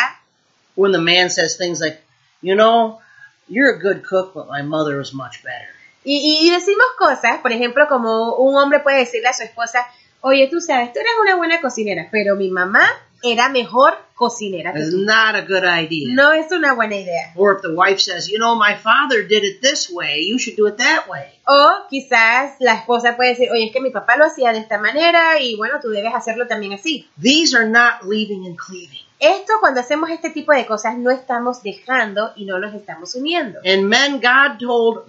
When 0.76 0.92
the 0.92 1.00
man 1.00 1.28
says 1.28 1.56
things 1.56 1.80
like, 1.80 2.00
you 2.40 2.54
know, 2.54 3.00
you're 3.48 3.74
a 3.74 3.80
good 3.80 4.04
cook, 4.04 4.32
but 4.34 4.46
my 4.46 4.62
mother 4.62 4.98
was 4.98 5.12
much 5.12 5.42
better. 5.42 5.66
Y, 6.16 6.46
y- 6.48 6.50
decimos 6.50 6.86
cosas, 6.98 7.38
por 7.40 7.52
ejemplo, 7.52 7.86
como 7.88 8.34
un 8.36 8.56
hombre 8.56 8.80
puede 8.80 8.98
decirle 8.98 9.28
a 9.28 9.32
su 9.32 9.42
esposa, 9.42 9.86
oye, 10.20 10.48
tú 10.50 10.60
sabes, 10.60 10.92
tú 10.92 10.98
eres 11.00 11.12
una 11.20 11.36
buena 11.36 11.60
cocinera, 11.60 12.08
pero 12.10 12.34
mi 12.36 12.50
mamá 12.50 12.88
era 13.22 13.48
mejor 13.48 13.98
cocinera 14.14 14.72
que 14.72 14.78
That's 14.78 14.90
tú. 14.92 14.98
not 15.04 15.34
a 15.34 15.40
good 15.42 15.64
idea. 15.64 16.06
No 16.14 16.32
es 16.32 16.50
una 16.52 16.72
buena 16.74 16.96
idea. 16.96 17.32
Or 17.36 17.56
if 17.56 17.62
the 17.62 17.72
wife 17.74 17.98
says, 18.00 18.28
you 18.28 18.38
know, 18.38 18.54
my 18.56 18.74
father 18.76 19.26
did 19.26 19.42
it 19.44 19.60
this 19.60 19.90
way, 19.90 20.24
you 20.28 20.38
should 20.38 20.56
do 20.56 20.66
it 20.68 20.76
that 20.76 21.08
way. 21.08 21.26
O 21.46 21.70
quizás 21.90 22.54
la 22.60 22.74
esposa 22.74 23.16
puede 23.16 23.30
decir, 23.30 23.48
oye, 23.50 23.66
es 23.66 23.72
que 23.72 23.80
mi 23.80 23.90
papá 23.90 24.16
lo 24.16 24.24
hacía 24.24 24.52
de 24.52 24.58
esta 24.58 24.78
manera 24.78 25.40
y 25.40 25.56
bueno, 25.56 25.78
tú 25.82 25.88
debes 25.90 26.14
hacerlo 26.14 26.46
también 26.46 26.72
así. 26.74 27.08
These 27.20 27.56
are 27.56 27.68
not 27.68 28.02
leaving 28.04 28.46
and 28.46 28.56
cleaving. 28.56 29.04
Esto 29.20 29.54
cuando 29.60 29.80
hacemos 29.80 30.10
este 30.10 30.30
tipo 30.30 30.52
de 30.52 30.64
cosas 30.66 30.96
no 30.96 31.10
estamos 31.10 31.62
dejando 31.62 32.32
y 32.36 32.44
no 32.44 32.58
nos 32.58 32.74
estamos 32.74 33.14
uniendo. 33.14 33.60
And 33.64 33.84
men, 33.88 34.20
God 34.20 34.58
told 34.60 35.04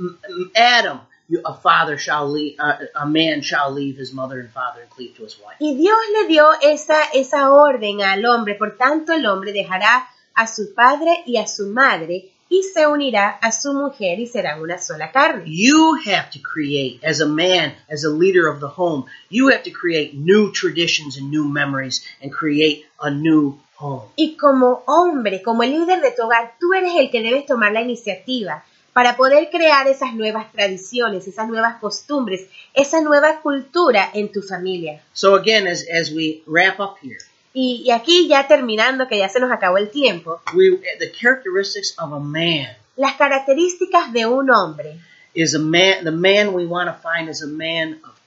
Adam, 0.56 1.02
a 1.46 1.54
father 1.54 1.98
shall 1.98 2.32
leave, 2.32 2.58
a 2.60 3.06
man 3.06 3.42
shall 3.42 3.72
leave 3.72 4.00
his 4.00 4.12
mother 4.14 4.40
and 4.40 4.50
father 4.50 4.82
and 4.82 4.90
cleave 4.90 5.16
to 5.16 5.24
his 5.24 5.38
wife. 5.38 5.58
Y 5.60 5.76
Dios 5.76 5.98
le 6.20 6.28
dio 6.28 6.50
esa, 6.62 7.04
esa 7.14 7.52
orden 7.52 8.02
al 8.02 8.26
hombre, 8.26 8.56
por 8.56 8.78
tanto 8.78 9.14
el 9.14 9.26
hombre 9.28 9.54
dejará 9.54 10.08
a 10.34 10.48
su 10.48 10.74
padre 10.74 11.24
y 11.28 11.38
a 11.38 11.48
su 11.48 11.68
madre 11.68 12.32
y 12.50 12.64
se 12.64 12.88
unirá 12.88 13.30
a 13.30 13.52
su 13.52 13.74
mujer 13.74 14.20
y 14.20 14.26
serán 14.26 14.62
una 14.62 14.80
sola 14.80 15.12
carne. 15.12 15.44
You 15.46 15.98
have 16.06 16.32
to 16.32 16.40
create, 16.40 17.00
as 17.04 17.22
a 17.22 17.28
man, 17.28 17.76
as 17.90 18.04
a 18.04 18.10
leader 18.10 18.48
of 18.48 18.60
the 18.60 18.70
home, 18.70 19.06
you 19.30 19.50
have 19.50 19.64
to 19.64 19.72
create 19.72 20.16
new 20.16 20.52
traditions 20.52 21.18
and 21.18 21.30
new 21.30 21.48
memories 21.48 22.04
and 22.24 22.32
create 22.32 22.88
a 23.00 23.12
new 23.12 23.60
home. 23.80 24.08
Y 24.16 24.36
como 24.38 24.84
hombre, 24.86 25.42
como 25.42 25.64
el 25.64 25.72
líder 25.72 26.02
de 26.02 26.12
tu 26.12 26.24
hogar, 26.24 26.56
tú 26.60 26.74
eres 26.74 26.94
el 26.98 27.10
que 27.10 27.22
debes 27.22 27.46
tomar 27.46 27.72
la 27.72 27.82
iniciativa 27.82 28.64
para 28.94 29.16
poder 29.16 29.50
crear 29.50 29.88
esas 29.88 30.14
nuevas 30.14 30.52
tradiciones, 30.52 31.28
esas 31.28 31.48
nuevas 31.48 31.78
costumbres, 31.80 32.48
esa 32.74 33.02
nueva 33.02 33.42
cultura 33.42 34.10
en 34.14 34.32
tu 34.32 34.42
familia. 34.42 35.02
So 35.14 35.36
again, 35.36 35.68
as, 35.68 35.86
as 35.90 36.12
we 36.12 36.44
wrap 36.46 36.80
up 36.80 36.98
here, 37.02 37.20
Y, 37.52 37.82
y 37.84 37.92
aquí 37.92 38.28
ya 38.28 38.48
terminando, 38.48 39.08
que 39.08 39.18
ya 39.18 39.28
se 39.28 39.40
nos 39.40 39.52
acabó 39.52 39.78
el 39.80 39.90
tiempo, 39.90 40.40
we, 40.54 40.78
the 41.00 41.12
characteristics 41.12 41.96
of 41.98 42.14
a 42.14 42.20
man 42.20 42.68
las 43.00 43.16
características 43.16 44.12
de 44.12 44.26
un 44.26 44.52
hombre. 44.52 45.00
is 45.34 45.56
a 45.56 45.60
man, 45.60 46.04
the 46.04 46.12
man 46.12 46.54
we 46.54 46.66
want 46.66 46.90
to 46.90 46.94
find 46.94 47.30
is 47.30 47.42
a 47.42 47.48
man 47.48 48.00
of. 48.04 48.19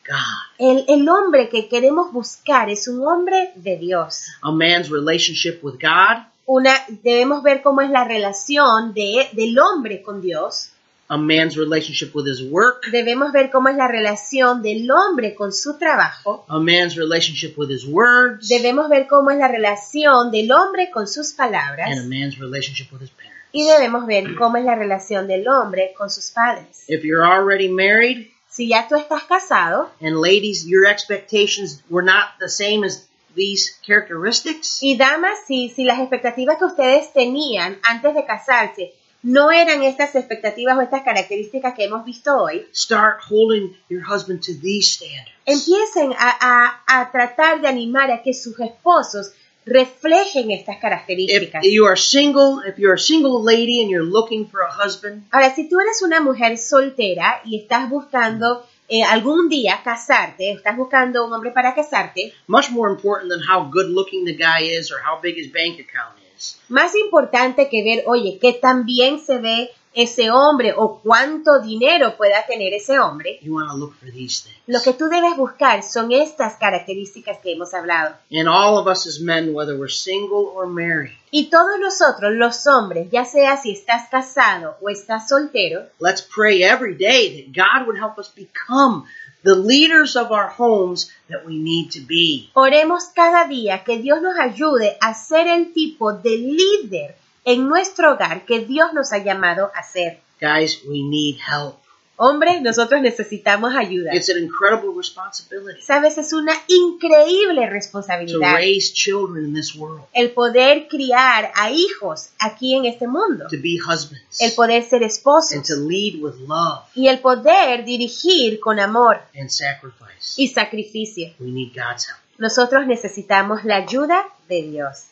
El, 0.59 0.85
el 0.88 1.09
hombre 1.09 1.49
que 1.49 1.69
queremos 1.69 2.12
buscar 2.12 2.69
es 2.71 2.88
un 2.88 3.07
hombre 3.07 3.53
de 3.57 3.77
Dios. 3.77 4.25
A 4.43 4.51
man's 4.51 4.88
relationship 4.91 5.61
with 5.62 5.75
God, 5.81 6.25
Una, 6.47 6.73
debemos 7.03 7.43
ver 7.43 7.62
cómo 7.62 7.81
es 7.83 7.91
la 7.91 8.05
relación 8.05 8.93
de, 8.95 9.29
del 9.33 9.59
hombre 9.59 10.03
con 10.03 10.21
Dios. 10.21 10.69
a 11.09 11.17
man's 11.19 11.57
relationship 11.57 12.11
with 12.15 12.27
his 12.27 12.41
work, 12.51 12.87
Debemos 12.91 13.33
ver 13.33 13.51
cómo 13.51 13.69
es 13.69 13.77
la 13.77 13.87
relación 13.87 14.62
del 14.62 14.91
hombre 14.91 15.35
con 15.35 15.53
su 15.53 15.77
trabajo. 15.79 16.45
a 16.49 16.59
man's 16.59 16.97
relationship 16.97 17.55
with 17.57 17.71
his 17.71 17.85
words, 17.87 18.49
Debemos 18.49 18.88
ver 18.88 19.07
cómo 19.07 19.31
es 19.31 19.38
la 19.38 19.49
relación 19.49 20.31
del 20.31 20.51
hombre 20.53 20.91
con 20.91 21.07
sus 21.07 21.33
palabras. 21.33 21.91
and 21.91 22.01
a 22.01 22.09
man's 22.09 22.38
relationship 22.38 22.91
with 22.93 23.03
his 23.03 23.11
parents. 23.11 23.38
Y 23.53 23.67
debemos 23.69 24.07
ver 24.07 24.35
cómo 24.37 24.57
es 24.57 24.65
la 24.65 24.75
relación 24.75 25.27
del 25.29 25.47
hombre 25.47 25.93
con 25.97 26.09
sus 26.11 26.31
padres. 26.31 26.85
If 26.88 27.03
you're 27.05 27.25
already 27.27 27.69
married, 27.69 28.29
Si 28.55 28.69
ya 28.69 28.87
tú 28.87 28.97
estás 28.97 29.23
casado 29.25 29.91
and 30.01 30.21
ladies, 30.21 30.67
your 30.67 30.85
expectations 30.87 31.83
were 31.88 32.05
not 32.05 32.38
the 32.38 32.49
same 32.49 32.85
as 32.85 33.09
these 33.35 33.79
characteristics, 33.87 34.79
y 34.83 34.95
damas, 34.99 35.38
si, 35.47 35.71
si 35.71 35.85
las 35.85 35.99
expectativas 36.01 36.59
que 36.59 36.67
ustedes 36.67 37.12
tenían 37.15 37.79
antes 37.83 38.15
de 38.15 38.27
casarse 38.27 38.93
no 39.23 39.51
eran 39.53 39.83
estas 39.85 40.15
expectativas 40.17 40.77
o 40.77 40.81
estas 40.83 41.03
características 41.03 41.75
que 41.75 41.85
hemos 41.85 42.05
visto 42.05 42.37
hoy, 42.37 42.67
start 42.75 43.21
holding 43.31 43.75
your 43.88 44.03
husband 44.03 44.41
to 44.43 44.53
these 44.61 44.91
standards. 44.93 45.31
empiecen 45.47 46.12
a, 46.19 46.37
a- 46.41 47.01
a 47.01 47.11
tratar 47.12 47.61
de 47.62 47.69
animar 47.69 48.11
a 48.11 48.23
que 48.23 48.35
sus 48.35 48.59
esposos 48.61 49.33
reflejen 49.64 50.51
estas 50.51 50.77
If 50.77 50.83
características. 50.83 51.61
you 51.62 51.87
are 51.87 51.96
single, 51.96 52.61
if 52.66 52.79
you're 52.79 52.94
a 52.94 52.98
single 52.98 53.42
lady 53.44 53.81
and 53.81 53.90
you're 53.90 54.05
looking 54.05 54.46
for 54.48 54.61
a 54.62 54.70
husband, 54.70 55.22
Ahora, 55.31 55.55
si 55.55 55.68
tú 55.68 55.81
eres 55.81 56.03
una 56.03 56.20
mujer 56.20 56.59
soltera 56.59 57.40
y 57.44 57.57
estás 57.59 57.88
buscando 57.88 58.66
eh, 58.88 59.05
algún 59.05 59.48
día 59.48 59.81
casarte, 59.85 60.51
estás 60.53 60.77
buscando 60.77 61.25
un 61.25 61.33
hombre 61.33 61.51
para 61.53 61.75
casarte, 61.75 62.33
much 62.46 62.70
more 62.70 62.90
important 62.92 63.31
than 63.31 63.40
how 63.40 63.70
good 63.70 63.87
looking 63.88 64.25
the 64.25 64.35
guy 64.35 64.64
is 64.79 64.90
or 64.90 64.98
how 65.01 65.20
big 65.22 65.37
his 65.37 65.51
bank 65.53 65.79
account 65.81 66.18
is, 66.37 66.59
más 66.68 66.94
importante 66.96 67.68
que 67.68 67.83
ver, 67.85 68.05
oye, 68.07 68.38
que 68.40 68.53
tan 68.53 68.85
bien 68.85 69.20
se 69.20 69.38
ve 69.38 69.70
ese 69.95 70.31
hombre 70.31 70.73
o 70.77 71.01
cuánto 71.03 71.61
dinero 71.61 72.17
pueda 72.17 72.45
tener 72.47 72.73
ese 72.73 72.99
hombre, 72.99 73.39
you 73.43 73.55
want 73.55 73.71
to 73.71 73.77
look 73.77 73.95
for 73.99 74.11
these 74.11 74.43
things. 74.43 74.57
lo 74.67 74.81
que 74.81 74.93
tú 74.95 75.09
debes 75.09 75.37
buscar 75.37 75.83
son 75.83 76.13
estas 76.13 76.57
características 76.57 77.39
que 77.39 77.53
hemos 77.53 77.75
hablado. 77.75 78.17
And 78.31 78.49
all 78.49 78.79
of 78.79 78.87
us 78.87 79.07
as 79.07 79.21
men, 79.21 79.53
whether 79.55 79.77
we're 79.77 79.89
single 79.93 80.53
or 80.55 80.67
married, 80.67 81.13
Y 81.31 81.49
todos 81.49 81.79
nosotros, 81.81 82.33
los 82.35 82.67
hombres, 82.67 83.09
ya 83.11 83.25
sea 83.25 83.57
si 83.57 83.73
estás 83.73 84.09
casado 84.11 84.77
o 84.83 84.91
estás 84.91 85.29
soltero, 85.29 85.87
let's 85.99 86.21
pray 86.23 86.63
every 86.63 86.95
day 86.95 87.43
that 87.43 87.53
God 87.55 87.87
would 87.87 87.99
help 87.99 88.19
us 88.19 88.29
become 88.29 89.05
the 89.43 89.55
leaders 89.57 90.15
of 90.15 90.31
our 90.31 90.49
homes 90.49 91.11
that 91.29 91.45
we 91.47 91.59
need 91.59 91.91
to 91.91 92.01
be. 92.07 92.51
oremos 92.55 93.07
cada 93.15 93.47
día 93.47 93.83
que 93.83 93.99
Dios 93.99 94.21
nos 94.23 94.39
ayude 94.39 94.97
a 95.01 95.15
ser 95.15 95.49
el 95.49 95.73
tipo 95.73 96.13
de 96.13 96.37
líder 96.37 97.17
en 97.45 97.69
nuestro 97.69 98.13
hogar 98.13 98.45
que 98.45 98.61
Dios 98.61 98.93
nos 98.93 99.13
ha 99.13 99.19
llamado 99.19 99.71
a 99.75 99.83
ser. 99.83 100.21
Guys, 100.41 100.83
we 100.87 101.03
need 101.03 101.37
help. 101.37 101.83
Hombres, 102.17 102.61
nosotros 102.63 103.01
necesitamos 103.01 103.75
ayuda. 103.75 104.15
It's 104.15 104.29
an 104.29 104.39
incredible 104.39 104.93
responsibility 104.95 105.81
Sabes, 105.83 106.19
es 106.19 106.33
una 106.33 106.53
increíble 106.69 107.65
to 107.65 107.71
responsabilidad 107.71 108.55
raise 108.55 108.93
children 108.93 109.47
in 109.47 109.55
this 109.55 109.75
world, 109.75 110.05
el 110.13 110.31
poder 110.31 110.87
criar 110.89 111.51
a 111.57 111.71
hijos 111.71 112.31
aquí 112.39 112.77
en 112.77 112.85
este 112.85 113.09
mundo, 113.09 113.47
to 113.51 113.57
be 113.61 113.79
husbands, 113.79 114.41
el 114.41 114.53
poder 114.53 114.85
ser 114.85 115.03
and 115.03 115.11
esposos 115.11 115.67
to 115.67 115.75
lead 115.77 116.23
with 116.23 116.35
love 116.47 116.85
y 116.95 117.09
el 117.09 117.19
poder 117.19 117.85
dirigir 117.85 118.61
con 118.61 118.79
amor 118.79 119.23
and 119.35 119.49
sacrifice. 119.49 120.35
y 120.37 120.49
sacrificio. 120.49 121.33
We 121.41 121.51
need 121.51 121.73
God's 121.75 122.09
help. 122.09 122.21
Nosotros 122.39 122.87
necesitamos 122.87 123.65
la 123.65 123.77
ayuda 123.77 124.27
de 124.49 124.63
Dios. 124.63 125.07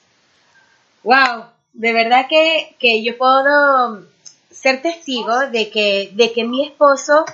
Wow, 1.03 1.47
de 1.73 1.93
verdad 1.93 2.27
que, 2.29 2.75
que 2.79 3.03
yo 3.03 3.17
puedo 3.17 4.05
ser 4.51 4.83
testigo 4.83 5.39
de 5.51 5.71
que, 5.71 6.11
de 6.15 6.33
que 6.33 6.45
mi 6.45 6.67
esposo 6.67 7.25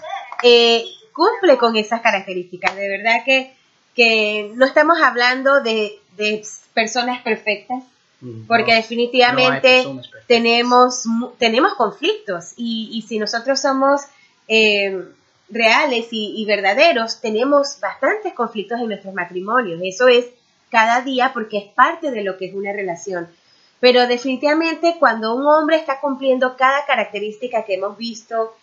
eh, 0.43 0.85
cumple 1.13 1.57
con 1.59 1.77
esas 1.77 2.01
características. 2.01 2.77
De 2.77 2.89
verdad 2.89 3.25
que, 3.25 3.55
que 3.95 4.53
no 4.55 4.67
estamos 4.67 4.99
hablando 5.03 5.63
de, 5.63 5.99
de 6.17 6.45
personas 6.75 7.23
perfectas, 7.23 7.83
porque 8.47 8.73
No, 8.73 8.77
definitivamente 8.77 9.85
no 9.85 10.01
tenemos, 10.27 11.05
tenemos 11.39 11.75
conflictos 11.75 12.53
y, 12.57 12.91
y 12.93 13.03
si 13.03 13.19
nosotros 13.19 13.61
somos 13.61 14.03
eh, 14.49 15.05
reales 15.49 16.09
y, 16.11 16.35
y 16.37 16.45
verdaderos, 16.45 17.21
tenemos 17.21 17.79
bastantes 17.81 18.33
conflictos 18.35 18.81
en 18.81 18.89
nuestros 18.89 19.15
matrimonios. 19.15 19.81
Eso 19.83 20.09
es 20.09 20.27
cada 20.71 21.03
día 21.03 21.33
porque 21.33 21.59
es 21.59 21.67
parte 21.67 22.11
de 22.11 22.23
lo 22.23 22.37
que 22.37 22.47
es 22.47 22.55
una 22.55 22.73
relación. 22.73 23.29
Pero 23.81 24.07
definitivamente 24.07 24.97
cuando 24.99 25.35
un 25.35 25.47
hombre 25.47 25.77
está 25.77 26.01
cumpliendo 26.01 26.57
cada 26.57 26.87
característica 26.87 27.65
que 27.65 27.75
hemos 27.75 27.97
visto 27.97 28.55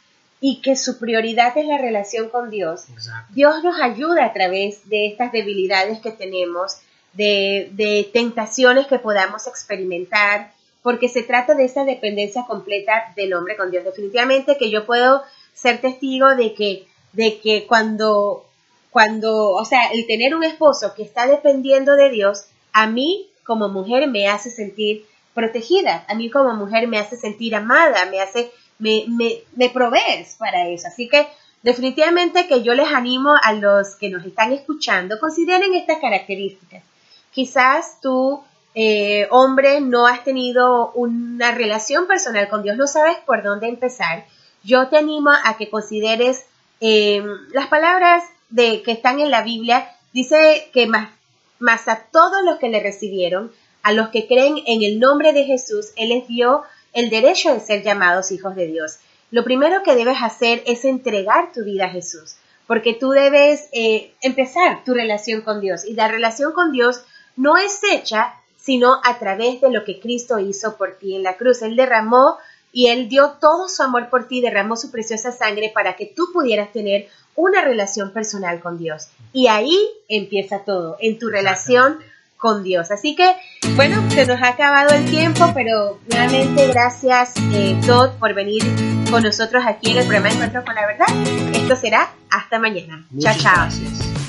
y 0.42 0.62
que 0.62 0.76
su 0.76 1.00
prioridad 1.00 1.58
es 1.58 1.66
la 1.66 1.78
relación 1.78 2.30
con 2.30 2.50
Dios. 2.50 2.86
Dios 3.30 3.64
nos 3.64 3.80
ayuda 3.80 4.26
a 4.26 4.34
través 4.34 4.90
de 4.90 5.08
estas 5.08 5.32
debilidades 5.32 6.00
que 6.00 6.12
tenemos, 6.12 6.80
de, 7.14 7.70
de 7.74 8.10
tentaciones 8.12 8.88
que 8.88 9.00
podamos 9.00 9.48
experimentar, 9.48 10.52
porque 10.82 11.08
se 11.08 11.24
trata 11.24 11.56
de 11.56 11.64
esa 11.64 11.86
dependencia 11.86 12.44
completa 12.46 13.14
del 13.16 13.34
hombre 13.34 13.56
con 13.56 13.72
Dios. 13.72 13.86
Definitivamente 13.86 14.58
que 14.58 14.70
yo 14.70 14.86
puedo 14.86 15.24
ser 15.54 15.80
testigo 15.80 16.36
de 16.36 16.54
que, 16.54 16.88
de 17.14 17.40
que 17.40 17.66
cuando, 17.66 18.46
cuando, 18.90 19.52
o 19.52 19.64
sea, 19.64 19.92
el 19.94 20.06
tener 20.08 20.36
un 20.36 20.44
esposo 20.44 20.94
que 20.94 21.04
está 21.04 21.26
dependiendo 21.26 21.96
de 21.96 22.10
Dios, 22.10 22.48
a 22.74 22.88
mí 22.88 23.30
como 23.44 23.70
mujer 23.70 24.08
me 24.08 24.28
hace 24.28 24.50
sentir 24.50 25.06
protegida, 25.34 26.06
a 26.08 26.16
mí 26.16 26.30
como 26.30 26.54
mujer 26.54 26.88
me 26.88 27.00
hace 27.00 27.18
sentir 27.18 27.56
amada, 27.56 28.06
me 28.06 28.22
hace, 28.22 28.52
me, 28.80 29.06
me, 29.08 29.40
me 29.56 29.70
provees 29.70 30.36
para 30.38 30.68
eso. 30.68 30.88
Así 30.88 31.08
que 31.08 31.28
definitivamente 31.64 32.48
que 32.48 32.62
yo 32.62 32.74
les 32.74 32.92
animo 32.92 33.34
a 33.42 33.54
los 33.54 33.96
que 33.96 34.10
nos 34.10 34.26
están 34.26 34.52
escuchando, 34.52 35.20
consideren 35.20 35.74
estas 35.74 36.00
características. 36.00 36.84
Quizás 37.32 38.00
tú, 38.02 38.44
eh, 38.76 39.28
hombre, 39.32 39.82
no 39.82 40.06
has 40.06 40.24
tenido 40.24 40.92
una 40.92 41.52
relación 41.52 42.06
personal 42.06 42.48
con 42.50 42.62
Dios, 42.62 42.78
no 42.78 42.86
sabes 42.86 43.18
por 43.26 43.42
dónde 43.42 43.68
empezar. 43.68 44.26
Yo 44.64 44.88
te 44.88 44.98
animo 44.98 45.32
a 45.32 45.58
que 45.58 45.70
consideres 45.70 46.46
eh, 46.80 47.24
las 47.52 47.68
palabras 47.68 48.24
de, 48.50 48.84
que 48.84 48.92
están 48.92 49.20
en 49.20 49.32
la 49.32 49.42
Biblia. 49.42 49.90
Dice 50.14 50.70
que 50.74 50.86
más, 50.86 51.10
más 51.60 51.88
a 51.88 52.08
todos 52.12 52.44
los 52.44 52.60
que 52.60 52.70
le 52.70 52.82
recibieron, 52.82 53.52
a 53.82 53.92
los 53.92 54.10
que 54.10 54.28
creen 54.28 54.58
en 54.66 54.84
el 54.84 55.00
nombre 55.00 55.34
de 55.34 55.46
Jesús, 55.46 55.92
Él 55.96 56.10
les 56.10 56.28
dio 56.28 56.64
el 56.94 57.10
derecho 57.10 57.54
de 57.54 57.60
ser 57.60 57.84
llamados 57.84 58.32
hijos 58.32 58.56
de 58.56 58.68
Dios. 58.68 58.98
Lo 59.32 59.44
primero 59.44 59.84
que 59.84 59.96
debes 59.96 60.18
hacer 60.22 60.64
es 60.66 60.86
entregar 60.86 61.52
tu 61.52 61.64
vida 61.64 61.86
a 61.86 61.90
Jesús, 61.90 62.36
porque 62.68 62.94
tú 62.94 63.10
debes 63.10 63.68
eh, 63.72 64.14
empezar 64.22 64.84
tu 64.84 64.94
relación 64.94 65.42
con 65.42 65.60
Dios 65.60 65.86
y 65.86 65.94
la 65.94 66.08
relación 66.08 66.54
con 66.54 66.72
Dios 66.72 67.04
no 67.36 67.58
es 67.58 67.80
hecha 67.84 68.36
sino 68.64 69.02
a 69.04 69.20
través 69.20 69.60
de 69.60 69.70
lo 69.70 69.84
que 69.84 70.00
Cristo 70.00 70.40
hizo 70.40 70.78
por 70.78 70.98
ti 70.98 71.18
en 71.18 71.24
la 71.24 71.36
cruz. 71.36 71.62
Él 71.62 71.76
derramó 71.76 72.38
y 72.72 72.88
Él 72.88 73.10
dio 73.10 73.32
todo 73.42 73.68
su 73.68 73.84
amor 73.84 74.10
por 74.10 74.30
ti, 74.30 74.40
derramó 74.40 74.78
su 74.78 74.90
preciosa 74.90 75.34
sangre 75.34 75.70
para 75.74 75.98
que 75.98 76.06
tú 76.06 76.32
pudieras 76.32 76.72
tener 76.72 77.10
una 77.36 77.62
relación 77.62 78.12
personal 78.12 78.60
con 78.60 78.78
Dios. 78.78 79.10
Y 79.32 79.48
ahí 79.48 79.78
empieza 80.08 80.60
todo, 80.60 80.98
en 81.00 81.20
tu 81.20 81.30
relación 81.30 82.00
con 82.38 82.62
Dios. 82.62 82.92
Así 82.92 83.16
que, 83.16 83.36
bueno, 83.76 84.04
se 84.12 84.26
nos 84.26 84.42
ha 84.42 84.50
acabado 84.50 84.94
el 84.94 85.10
tiempo, 85.10 85.50
pero 85.54 86.00
nuevamente 86.10 86.68
gracias 86.68 87.34
eh, 87.54 87.80
Todd 87.86 88.12
por 88.20 88.34
venir 88.34 88.62
con 89.10 89.24
nosotros 89.24 89.64
aquí 89.66 89.92
en 89.92 90.00
el 90.00 90.06
programa 90.06 90.34
Encuentro 90.34 90.66
con 90.66 90.76
la 90.76 90.86
Verdad. 90.86 91.08
Esto 91.56 91.76
será 91.78 92.12
hasta 92.30 92.60
mañana. 92.60 93.08
chao, 93.18 93.36
chao. 93.38 93.70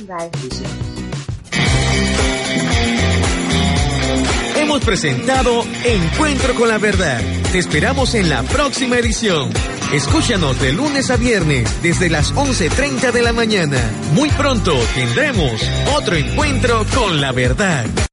Bye. 0.07 0.31
Hemos 4.57 4.85
presentado 4.85 5.65
Encuentro 5.85 6.55
con 6.55 6.69
la 6.69 6.79
Verdad. 6.79 7.21
Te 7.51 7.59
esperamos 7.59 8.15
en 8.15 8.31
la 8.31 8.45
próxima 8.45 8.97
edición. 8.97 9.51
Escúchanos 9.95 10.61
de 10.61 10.73
lunes 10.73 11.09
a 11.13 11.17
viernes 11.17 11.81
desde 11.81 12.11
las 12.11 12.35
11.30 12.35 13.13
de 13.13 13.23
la 13.23 13.33
mañana. 13.33 13.79
Muy 14.13 14.29
pronto 14.31 14.75
tendremos 14.93 15.53
otro 15.97 16.17
encuentro 16.17 16.85
con 16.93 17.21
la 17.21 17.31
verdad. 17.31 17.87